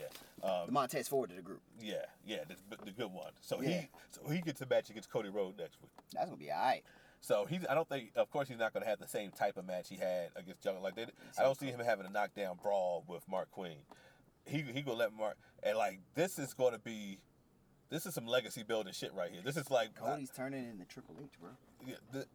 [0.43, 0.49] yeah.
[0.49, 1.61] Um, the Montez Ford of the group.
[1.81, 3.31] yeah, yeah, the, the good one.
[3.41, 3.69] So Yeah.
[3.81, 5.91] he so he gets a match against Cody Rhodes next week.
[6.13, 6.83] That's gonna be alright.
[7.25, 9.57] So he's I don't think of course he's not going to have the same type
[9.57, 10.83] of match he had against Jungle.
[10.83, 11.07] Like they,
[11.39, 13.77] I don't see him having a knockdown brawl with Marq Quen.
[14.45, 17.17] He he gonna let Mark and like this is going to be.
[17.89, 19.41] This is some legacy building shit right here.
[19.43, 21.49] This is like Cody's turning into Triple H, bro.
[21.85, 22.25] yeah, the,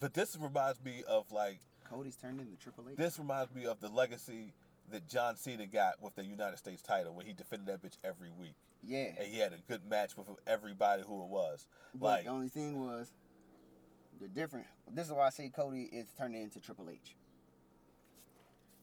[0.00, 2.96] but this reminds me of like Cody's turned into Triple H.
[2.96, 4.52] this reminds me of the legacy
[4.90, 8.30] that John Cena got with the United States title when he defended that bitch every
[8.30, 8.54] week.
[8.82, 9.08] yeah.
[9.18, 11.66] And he had a good match with everybody who it was.
[11.94, 13.10] But Like the only thing was
[14.22, 14.66] the different.
[14.94, 17.16] This is why I say Cody is turning into Triple H.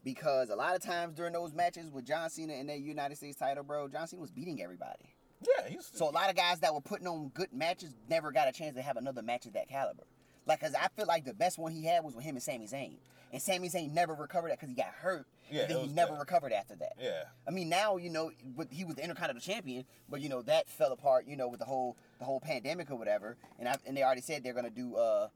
[0.03, 3.37] Because a lot of times during those matches with John Cena and that United States
[3.37, 5.13] title, bro, John Cena was beating everybody.
[5.41, 8.47] yeah, he's So a lot of guys that were putting on good matches never got
[8.47, 10.03] a chance to have another match of that caliber.
[10.45, 12.65] Like, cause I feel like the best one he had was with him and Sami
[12.65, 12.95] Zayn,
[13.31, 15.27] and Sami Zayn never recovered that because he got hurt.
[15.51, 16.19] Yeah, then he never bad.
[16.19, 16.93] recovered after that.
[16.99, 17.23] yeah.
[17.47, 20.69] I mean, now you know, but he was the Intercontinental Champion, but you know that
[20.69, 21.25] fell apart.
[21.27, 23.37] You know, with the whole the whole pandemic or whatever.
[23.57, 25.27] And I and they already said they're gonna do uh,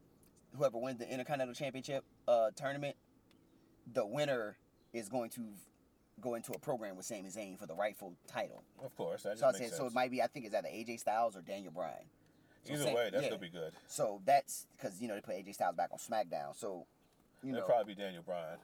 [0.57, 2.95] whoever wins the Intercontinental Championship uh tournament,
[3.91, 4.57] the winner
[4.93, 5.41] is going to
[6.21, 8.63] go into a program with Sami Zayn for the rightful title.
[8.83, 9.23] Of course.
[9.23, 10.21] That So I said, makes so it might be.
[10.21, 11.95] I think it's either AJ Styles or Daniel Bryan.
[12.63, 13.29] So Either Sam- way, that's yeah.
[13.29, 13.73] gonna be good.
[13.87, 16.55] So that's because you know they put AJ Styles back on SmackDown.
[16.55, 16.85] So
[17.43, 18.57] you know It'll know, probably be Daniel Bryan.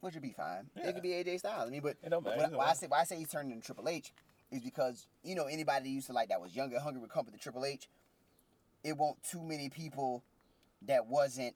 [0.00, 0.68] Which would be fine.
[0.76, 0.88] Yeah.
[0.88, 1.68] It could be AJ Styles.
[1.68, 2.66] I mean, but It don't matter, why.
[2.70, 4.12] I say why I say he's turning into Triple H
[4.50, 7.24] is because you know anybody that used to like that was younger, hungry would come
[7.26, 7.88] with the Triple H.
[8.84, 10.22] It won't too many people
[10.86, 11.54] that wasn't.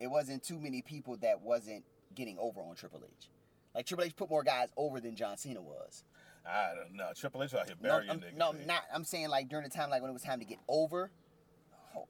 [0.00, 1.84] It wasn't too many people that wasn't
[2.14, 3.28] getting over on Triple H.
[3.74, 6.04] Like Triple H put more guys over than John Cena was.
[6.44, 7.10] I don't know.
[7.14, 8.36] Triple H out here No, burying I'm, niggas.
[8.36, 8.66] no, man.
[8.66, 8.82] not.
[8.92, 11.10] I'm saying like during the time like when it was time to get over.
[11.96, 12.08] Oh,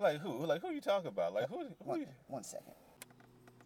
[0.00, 0.46] Like who?
[0.46, 1.34] Like who you talking about?
[1.34, 1.58] Like who?
[1.58, 2.72] who one, you- one second.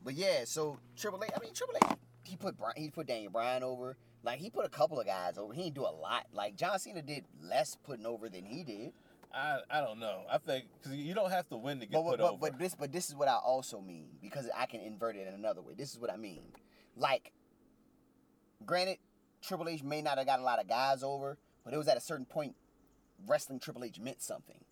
[0.04, 1.30] But yeah, so Triple H.
[1.36, 1.98] I mean Triple H.
[2.24, 3.96] He put Bri- he put Daniel Bryan over.
[4.24, 5.52] Like he put a couple of guys over.
[5.52, 6.26] He didn't do a lot.
[6.32, 8.92] Like John Cena did less putting over than he did.
[9.34, 10.22] I I don't know.
[10.30, 12.38] I think because you don't have to win to get But put but, over.
[12.38, 15.34] but this but this is what I also mean because I can invert it in
[15.34, 15.74] another way.
[15.76, 16.42] This is what I mean.
[16.96, 17.32] Like,
[18.66, 18.98] granted,
[19.42, 21.96] Triple H may not have got a lot of guys over, but it was at
[21.96, 22.54] a certain point,
[23.26, 24.64] wrestling Triple H meant something.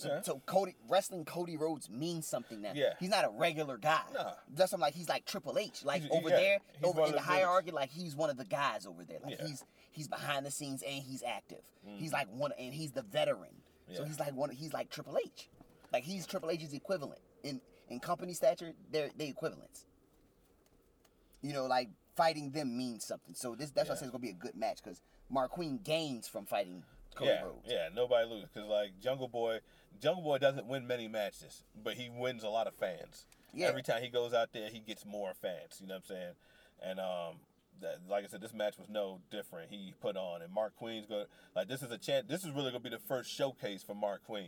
[0.00, 0.22] So, Yeah.
[0.22, 2.72] so Cody wrestling Cody Rhodes means something now.
[2.74, 2.94] Yeah.
[2.98, 4.02] He's not a regular guy.
[4.14, 4.32] Nah.
[4.48, 5.84] That's something like he's like Triple H.
[5.84, 8.44] Like He's- over yeah, there, he's over in the hierarchy, like he's one of the
[8.44, 9.18] guys over there.
[9.22, 9.46] Like Yeah.
[9.46, 11.62] he's he's behind the scenes and he's active.
[11.84, 12.14] He's mm.
[12.14, 13.62] like one and he's the veteran.
[13.88, 13.98] Yeah.
[13.98, 15.50] So he's like one he's like Triple H.
[15.92, 17.20] Like he's Triple H's equivalent.
[17.42, 19.84] In in company stature, they're they equivalents.
[21.42, 23.34] You know, like fighting them means something.
[23.34, 24.00] So this that's why I Yeah.
[24.00, 26.84] say it's gonna be a good match because Marq Quen gains from fighting
[27.14, 27.66] Cody yeah, Rhodes.
[27.66, 29.60] yeah, nobody loses because like Jungle Boy,
[30.00, 33.26] Jungle Boy doesn't win many matches, but he wins a lot of fans.
[33.52, 33.66] Yeah.
[33.68, 35.78] Every time he goes out there, he gets more fans.
[35.80, 36.32] You know what I'm saying?
[36.82, 37.40] And um,
[37.82, 39.70] that, like I said, this match was no different.
[39.70, 42.26] He put on, and Marq Quen's going to like this is a chance.
[42.28, 44.44] This is really gonna be the first showcase for Marq Quen.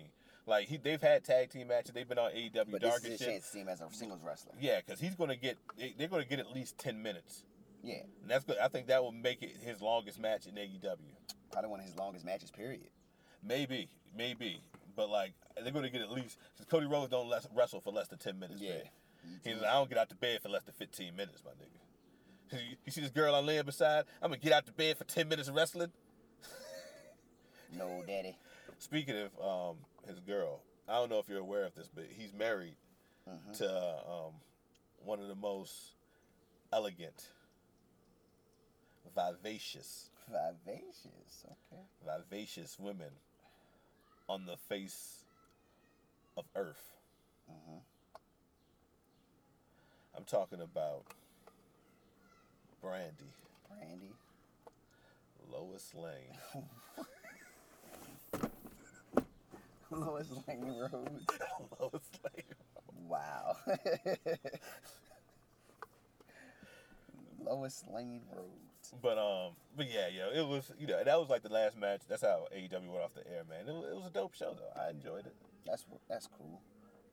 [0.47, 1.93] Like he, they've had tag team matches.
[1.93, 3.89] They've been on AEW But Dark this is his chance to see him as a
[3.93, 4.53] singles wrestler.
[4.61, 5.59] Yeah, because he's gonna get.
[5.77, 7.45] they- They're gonna get at least ten minutes,
[7.83, 8.57] Yeah, and that's good.
[8.59, 10.97] I think that will make it his longest match in AEW.
[11.51, 12.51] probably one of his longest matches.
[12.51, 12.89] Period.
[13.45, 14.63] Maybe, maybe,
[14.97, 15.33] but like
[15.63, 18.39] they're gonna get at least because Cody Rhodes don't less, wrestle for less than ten
[18.39, 18.61] minutes.
[18.61, 18.71] Yeah.
[18.71, 19.41] man.
[19.45, 22.59] He's like, I don't get out the bed for less than fifteen minutes, my nigga.
[22.61, 24.05] You, you see this girl I'm laying beside?
[24.21, 25.91] I'm gonna get out the bed for ten minutes of wrestling.
[27.75, 28.37] No, daddy.
[28.79, 29.31] Speaking of
[29.71, 29.77] um,
[30.07, 32.75] his girl, I don't know if you're aware of this, but he's married
[33.27, 33.57] Mhm.
[33.59, 33.71] to
[34.07, 34.33] um,
[34.99, 35.73] one of the most
[36.73, 37.29] elegant,
[39.15, 41.45] vivacious, Vivacious.
[41.73, 41.83] Okay.
[42.05, 43.11] vivacious women
[44.33, 45.27] on the face
[46.39, 46.97] of Earth.
[47.51, 47.83] Mhm.
[50.17, 51.05] I'm talking about
[52.83, 53.29] Brandi,
[53.71, 54.15] Brandi.
[55.51, 56.39] Lois Lane.
[59.91, 61.27] Lois Lane Rhodes.
[61.79, 62.55] Lois Lane.
[63.07, 63.57] Wow.
[67.45, 68.49] Lois Lane Rhodes.
[69.01, 72.03] But um, but yeah, yeah, it was you know that was like the last match.
[72.09, 73.67] That's how AEW went off the air, man.
[73.67, 74.81] It was, it was a dope show though.
[74.81, 75.35] I enjoyed it.
[75.67, 76.61] That's that's cool.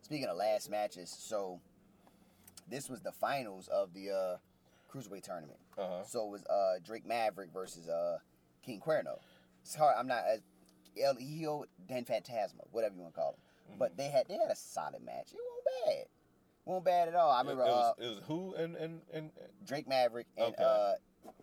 [0.02, 1.60] Speaking of last matches, so
[2.70, 4.38] this was the finals of the uh,
[4.92, 5.60] cruiserweight tournament.
[5.78, 6.04] Uh huh.
[6.04, 8.18] So it was uh, Drake Maverick versus uh,
[8.64, 9.20] King Cuerno.
[9.62, 9.96] It's hard.
[9.98, 10.42] I'm not as
[11.02, 13.76] El Hijo del Fantasma, whatever you want to call him.
[13.78, 15.32] But they had they had a solid match.
[15.32, 16.06] It wasn't bad.
[16.66, 17.32] wasn't bad at all.
[17.32, 19.32] I It, it remember uh, was, it was who and and and
[19.66, 20.64] Drake Maverick and Okay.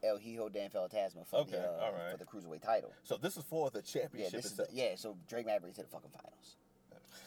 [0.02, 2.12] El Hijo del Fantasma for Okay, the uh, right.
[2.12, 2.92] for the cruiserweight title.
[3.02, 4.68] so this is for the Yeah, championship this is itself.
[4.70, 4.94] the, yeah.
[4.96, 6.56] So Drake Maverick to the fucking finals.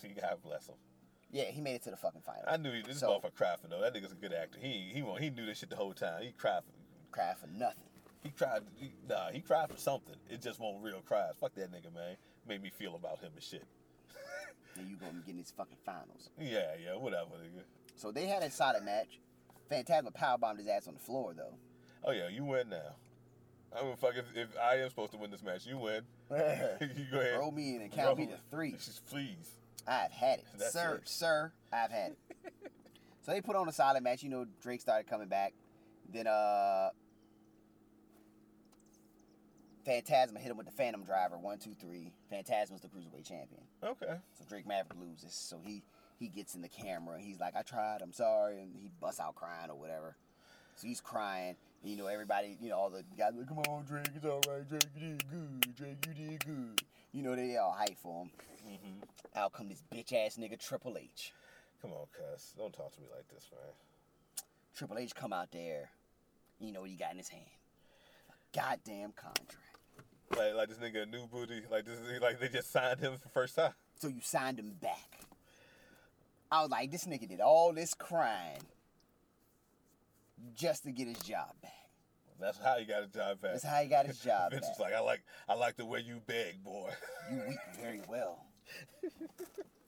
[0.22, 0.76] God bless him.
[1.32, 2.46] Yeah, he made it to the fucking finals.
[2.48, 3.82] I knew he, this So- motherfucker cried for though.
[3.82, 4.60] That nigga's a good actor.
[4.60, 6.24] He he he knew this shit the whole time.
[6.24, 6.72] He cried for
[7.12, 7.84] Cried for nothing.
[8.24, 8.62] he cried.
[8.76, 10.16] He, nah, he cried for something.
[10.30, 11.34] It just won't real cries.
[11.40, 12.16] Fuck that nigga, man.
[12.48, 13.64] Made me feel about him and shit.
[14.78, 16.30] And you gonna get in these fucking finals.
[16.40, 17.64] Yeah, yeah, whatever, nigga.
[17.96, 19.20] So they had a solid match.
[19.70, 21.56] Fantasma powerbombed his ass on the floor though.
[22.04, 22.96] Oh yeah, you win now.
[23.78, 26.02] I mean, fuck if, if I am supposed to win this match, you win.
[26.32, 26.38] you
[27.12, 27.38] go ahead.
[27.40, 28.34] Roll me in and count me Roll.
[28.36, 28.72] to three.
[28.84, 29.52] Just please.
[29.88, 31.10] I've had it, That's sir, it.
[31.10, 31.52] sir.
[31.72, 32.18] I've had it.
[33.26, 34.24] so they put on a solid match.
[34.24, 35.54] You know, Drake started coming back.
[36.12, 36.90] Then uh,
[39.88, 41.38] Fantasma hit him with the Phantom Driver.
[41.38, 42.12] One, two, three.
[42.32, 43.62] Fantasma's the cruiserweight champion.
[43.84, 44.16] Okay.
[44.38, 45.34] So Drake Maverick loses.
[45.34, 45.84] So he
[46.20, 48.02] he gets in the camera he's like, "I tried.
[48.02, 50.16] I'm sorry," and he busts out crying or whatever.
[50.76, 51.56] So he's crying.
[51.84, 54.68] You know, everybody, you know, all the guys like, "Come on, Drake, it's all right.
[54.68, 55.76] Drake, you did good.
[55.76, 56.82] Drake, you did good."
[57.14, 58.32] You know, they all hype for him.
[58.68, 59.40] Mm-hmm.
[59.40, 61.34] Out come this bitch ass nigga Triple H.
[61.82, 62.54] Come on, cuss.
[62.58, 63.62] Don't talk to me like this, man.
[64.76, 65.90] Triple H come out there.
[66.60, 67.46] You know what he got in his hand?
[68.30, 69.56] A goddamn contract.
[70.36, 71.62] Like, like this nigga a new booty.
[71.72, 73.72] Like this, is like they just signed him for the first time.
[73.96, 75.22] So you signed him back.
[76.52, 78.62] I was like, this nigga did all this crying
[80.56, 81.72] just to get his job back.
[82.40, 83.52] That's how he got a job back.
[83.54, 84.70] That's how he got his job Vince back.
[84.78, 86.90] was like, I like, I like the way you beg, boy.
[87.32, 88.46] you weep very well.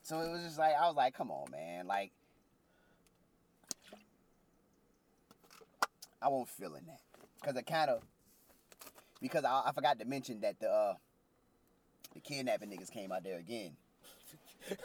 [0.04, 1.88] so it was just like I was like, come on, man.
[1.88, 2.12] Like
[6.22, 7.00] I won't feel in that
[7.40, 8.02] because it kind of
[9.22, 10.94] because I, I forgot to mention that the uh,
[12.14, 13.72] the kidnapping niggas came out there again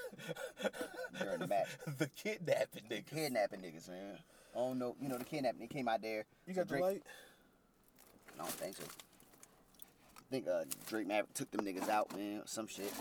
[1.21, 1.67] during the match.
[1.99, 3.07] the kidnapping nigga.
[3.07, 4.19] Kidnapping niggas, man.
[4.57, 6.25] Oh no, you know the kidnapping they came out there.
[6.47, 7.03] You So got the Drake- light?
[8.35, 8.85] I don't think so.
[8.85, 12.39] I think uh, Drake Maverick took them niggas out, man.
[12.41, 12.93] or Some shit.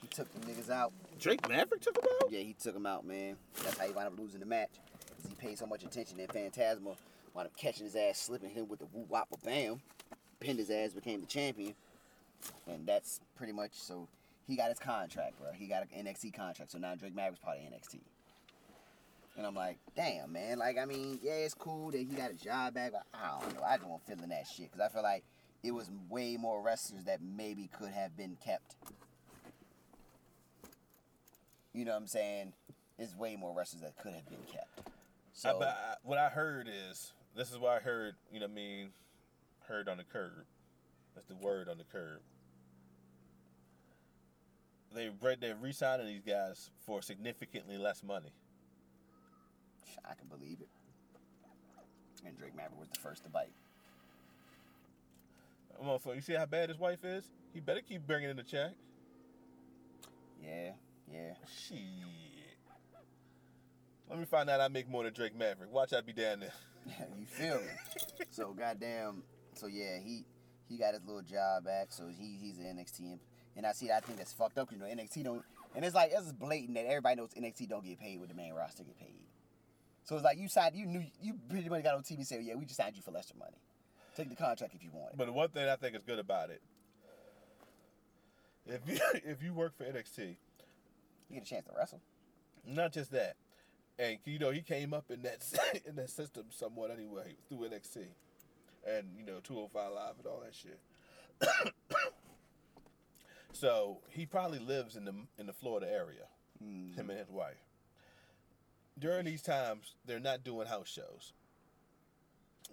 [0.00, 0.92] He took them niggas out.
[1.18, 2.30] Drake Maverick took him out.
[2.30, 3.36] Yeah, he took him out, man.
[3.62, 4.70] That's how he wound up losing the match.
[5.16, 6.94] Because he paid so much attention that Fantasma
[7.34, 9.80] wound up catching his ass, slipping him with the woo wop bam,
[10.40, 11.74] pinned his ass, became the champion.
[12.68, 14.06] And that's pretty much so
[14.46, 15.50] he got his contract, bro.
[15.52, 16.70] He got an NXT contract.
[16.70, 17.98] So now Drake Maverick's part of NXT.
[19.36, 20.58] And I'm like, damn, man.
[20.58, 23.54] Like, I mean, yeah, it's cool that he got a job back, but I don't
[23.54, 23.62] know.
[23.66, 24.70] I just won't feeling that shit.
[24.70, 25.24] Because I feel like
[25.62, 28.76] it was way more wrestlers that maybe could have been kept.
[31.72, 32.52] You know what I'm saying?
[32.96, 34.92] There's way more wrestlers that could have been kept.
[35.32, 38.14] So, I, but I, what I heard is this is what I heard.
[38.32, 38.90] You know what I mean?
[39.66, 40.44] Heard on the curb.
[41.16, 42.20] That's the word on the curb.
[44.94, 48.32] They re- they're re-signing these guys for significantly less money.
[50.08, 50.68] I can believe it.
[52.26, 53.52] And Drake Maverick was the first to bite.
[55.82, 57.24] Motherfucker, you see how bad his wife is?
[57.52, 58.72] He better keep bringing in the check.
[60.42, 60.72] Yeah,
[61.12, 61.34] yeah.
[61.68, 61.78] Shit.
[64.08, 65.72] Let me find out I make more than Drake Maverick.
[65.72, 66.52] Watch I be down there.
[67.18, 68.26] you feel me?
[68.30, 69.22] so goddamn.
[69.54, 70.24] So yeah, he
[70.68, 71.88] he got his little job back.
[71.90, 73.20] So he he's an NXT, and,
[73.56, 74.70] and I see that I think that's fucked up.
[74.70, 75.42] You know NXT don't,
[75.74, 78.52] and it's like it's blatant that everybody knows NXT don't get paid what the main
[78.52, 79.24] roster get paid.
[80.04, 82.42] So it's like you signed, you knew you pretty much got on TV and said,
[82.44, 83.56] yeah, we just signed you for lesser money.
[84.16, 85.16] Take the contract if you want it.
[85.16, 86.60] But the one thing I think is good about it,
[88.66, 90.18] if you if you work for NXT,
[91.30, 92.00] You get a chance to wrestle.
[92.66, 93.36] not just that,
[93.98, 95.42] and you know he came up in that
[95.86, 98.04] in that system somewhat anyway through NXT,
[98.86, 100.78] and you know 205 Live and all that shit.
[103.52, 106.26] so he probably lives in the in the Florida area,
[106.62, 106.94] Mhm.
[106.94, 107.63] him and his wife.
[108.98, 111.32] During these times, they're not doing house shows.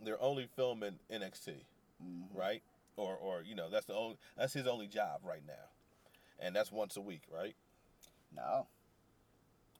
[0.03, 1.65] They're only filming NXT.
[2.03, 2.34] Mhm.
[2.34, 2.63] right?
[2.97, 5.69] Or or you know that's the only that's his only job right now,
[6.39, 7.55] and that's once a week, right?
[8.36, 8.67] No,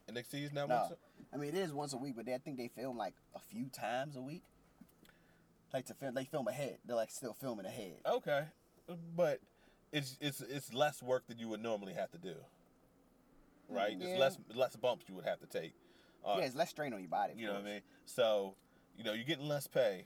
[0.08, 0.76] NXT is now No.
[0.90, 0.94] once.
[1.34, 3.40] I mean it is once a week, but they, I think they film like a
[3.40, 4.44] few times a week.
[5.74, 6.78] Like to film, they film ahead.
[6.86, 8.02] They're like still filming ahead.
[8.06, 8.46] Okay,
[9.16, 9.40] but
[9.92, 12.36] it's it's it's less work than you would normally have to do,
[13.68, 13.98] right?
[13.98, 14.08] Yeah.
[14.08, 15.74] It's less less bumps you would have to take.
[16.26, 17.34] Uh, yeah, it's less strain on your body.
[17.36, 17.82] you know what I mean?
[18.06, 18.56] So
[18.98, 20.06] you know you're getting less pay,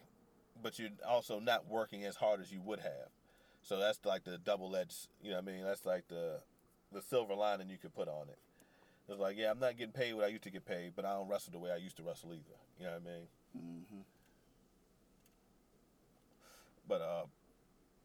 [0.62, 3.10] but you're also not working as hard as you would have.
[3.62, 5.08] So that's like the double edged.
[5.22, 5.64] You know what I mean?
[5.64, 6.40] That's like the
[6.92, 8.38] the silver lining you could put on it.
[9.08, 11.14] It's like, yeah, I'm not getting paid what I used to get paid, but I
[11.14, 12.58] don't wrestle the way I used to wrestle either.
[12.80, 13.28] You know what I mean?
[13.56, 14.02] Mm-hmm.
[16.88, 17.24] But uh,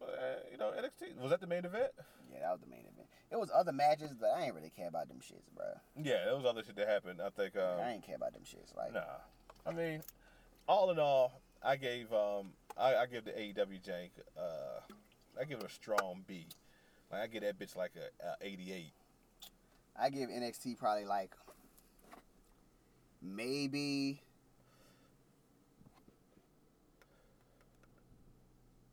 [0.00, 1.92] but, uh, you know, NXT was that the main event?
[2.32, 3.06] Yeah, that was the main event.
[3.30, 5.66] It was other matches, but I ain't really care about them shits, bro.
[5.96, 7.20] Yeah, there was other shit that happened.
[7.22, 7.56] I think.
[7.56, 8.76] Um, I ain't care about them shits.
[8.76, 9.00] Like, Nah,
[9.66, 10.02] I mean,
[10.66, 14.80] all in all, I gave um, I, I give the AEW jank, uh,
[15.38, 16.46] I give it a strong B.
[17.12, 18.92] Like I give that bitch like a, a 88.
[20.00, 21.32] I give NXT probably like
[23.20, 24.22] maybe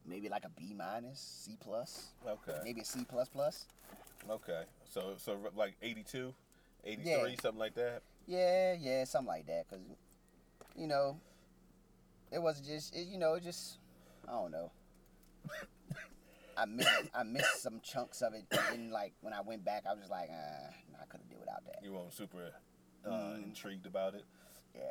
[0.08, 3.68] maybe like a B minus, C plus, Okay, maybe a C plus plus.
[4.30, 4.64] okay.
[4.90, 6.34] So so like 82,
[6.84, 7.36] 83, Yeah.
[7.42, 8.02] something like that.
[8.26, 9.70] Yeah, yeah, something like that.
[9.70, 9.80] Cause
[10.76, 11.20] you know,
[12.32, 13.78] it wasn't just it, you know, it just
[14.28, 14.72] I don't know.
[16.58, 19.92] I missed I missed some chunks of it, and like when I went back, I
[19.92, 21.84] was just like, uh, nah, I could have did without that.
[21.84, 22.52] You weren't super
[23.06, 23.44] uh, Mm.
[23.44, 24.26] intrigued about it.
[24.76, 24.82] Yeah,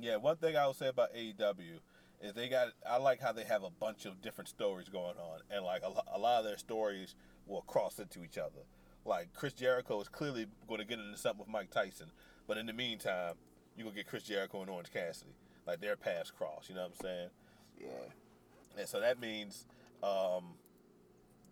[0.00, 1.80] Yeah, one thing I would say about AEW
[2.22, 2.68] is they got.
[2.88, 5.88] I like how they have a bunch of different stories going on, and like a,
[5.88, 7.14] lo- a lot of their stories
[7.46, 8.60] will cross into each other.
[9.04, 12.10] Like Chris Jericho is clearly going to get into something with Mike Tyson,
[12.46, 13.34] but in the meantime,
[13.76, 15.32] you gonna get Chris Jericho and Orange Cassidy.
[15.66, 16.66] Like their paths cross.
[16.68, 17.28] You know what I'm saying?
[17.80, 18.78] yeah.
[18.78, 19.66] And so that means
[20.02, 20.54] um,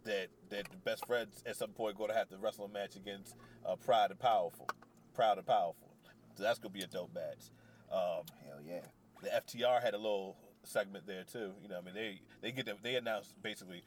[0.05, 2.97] that that the best friends at some point going to have to wrestle a match
[2.97, 3.35] against
[3.67, 4.69] uh, Pride and Powerful.
[5.15, 5.91] Proud and Powerful.
[6.35, 7.51] So that's gonna be a dope match.
[7.93, 8.81] Um, Hell yeah.
[9.23, 11.53] the FTR had a little segment there too.
[11.63, 13.83] You know, I mean, they they get them, they announced basically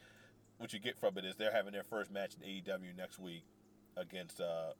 [0.57, 3.43] what you get from it is they're having their first match in AEW next week
[3.97, 4.73] against uh,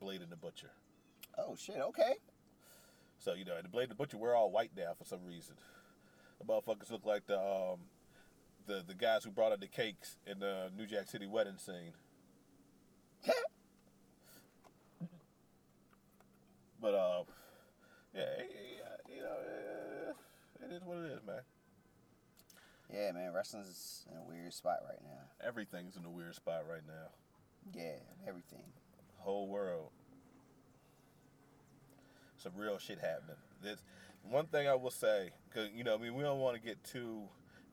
[0.00, 0.70] Blade and the Butcher.
[1.38, 1.76] Oh shit.
[1.76, 2.14] Okay.
[3.18, 5.24] So you know, and the Blade and the Butcher we're all white now for some
[5.24, 5.54] reason.
[6.38, 7.80] The motherfuckers look like the um,
[8.66, 11.92] the the guys who brought out the cakes in the New Jack City wedding scene.
[16.80, 17.22] But uh,
[18.14, 18.22] yeah,
[19.08, 19.36] you know,
[20.70, 21.40] it is what it is, man.
[22.92, 25.46] Yeah, man, wrestling's in a weird spot right now.
[25.46, 27.10] Everything's in a weird spot right now.
[27.74, 28.64] Yeah, everything.
[29.18, 29.90] Whole world.
[32.36, 33.36] Some real shit happening.
[33.62, 33.82] This
[34.28, 36.82] one thing I will say, cause you know, I mean, we don't want to get
[36.84, 37.22] too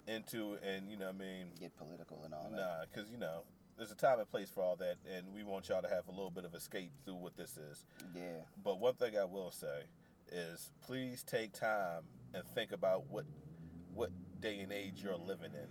[0.08, 2.58] into and you know, I mean, Get political and all that.
[2.58, 3.44] nah, cause you know,
[3.78, 6.12] there's a time and place for all that, and we want y'all to have a
[6.12, 7.86] little bit of escape through what this is.
[8.16, 8.42] Yeah.
[8.64, 9.86] But one thing I will say
[10.32, 12.04] is, please take time
[12.34, 13.26] and think about what
[13.94, 15.70] what day and age you're living in.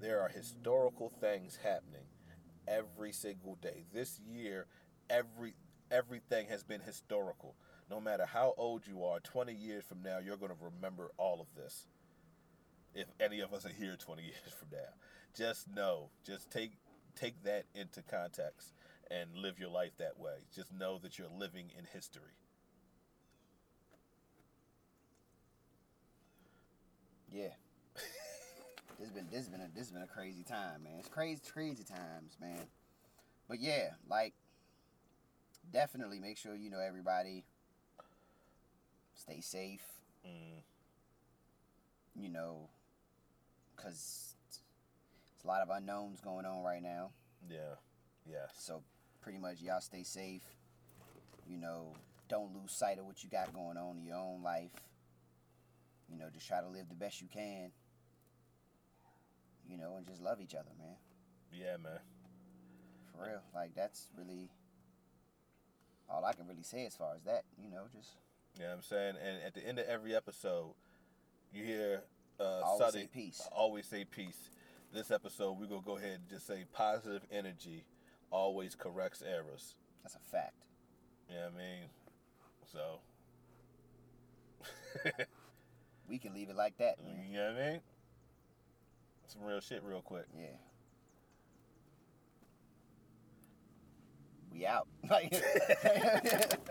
[0.00, 2.06] There are historical things happening
[2.68, 3.84] every single day.
[3.92, 4.66] This year,
[5.10, 5.54] every
[5.90, 7.56] everything has been historical.
[7.90, 11.40] No matter how old you are, 20 years from now, you're going to remember all
[11.40, 11.86] of this.
[12.94, 14.94] If any of us are here 20 years from now,
[15.36, 16.72] just know, just take
[17.14, 18.72] take that into context
[19.10, 20.46] and live your life that way.
[20.54, 22.32] Just know that you're living in history.
[27.32, 27.48] Yeah.
[29.00, 30.94] this been this been a this been a crazy time, man.
[30.98, 32.66] It's crazy crazy times, man.
[33.48, 34.34] But yeah, like
[35.72, 37.44] definitely make sure you know everybody
[39.14, 39.84] stay safe.
[40.26, 40.62] Mm,
[42.14, 42.68] you know,
[43.74, 47.10] because there's a lot of unknowns going on right now.
[47.50, 47.76] Yeah.
[48.30, 48.46] Yeah.
[48.58, 48.82] So
[49.22, 50.44] pretty much y'all stay safe.
[51.48, 51.94] You know,
[52.28, 54.70] don't lose sight of what you got going on in your own life.
[56.12, 57.72] You know, just try to live the best you can.
[59.68, 60.96] You know, and just love each other, man.
[61.52, 62.00] Yeah, man.
[63.12, 63.40] For real.
[63.54, 64.50] Like that's really
[66.08, 68.16] all I can really say as far as that, you know, just
[68.56, 69.14] You know what I'm saying?
[69.24, 70.74] And at the end of every episode,
[71.52, 72.02] you hear
[72.38, 73.48] uh, always Suddy say peace.
[73.52, 74.50] always say peace.
[74.92, 77.84] This episode, we're going to go ahead and just say positive energy
[78.30, 79.74] always corrects errors.
[80.02, 80.54] That's a fact.
[81.30, 81.88] You know what I mean?
[82.70, 83.00] So,
[86.08, 87.26] We can leave it like that, man.
[87.30, 87.80] you know what I mean?
[89.26, 90.26] Some real shit, real quick.
[90.36, 90.46] Yeah.
[94.52, 94.88] We out.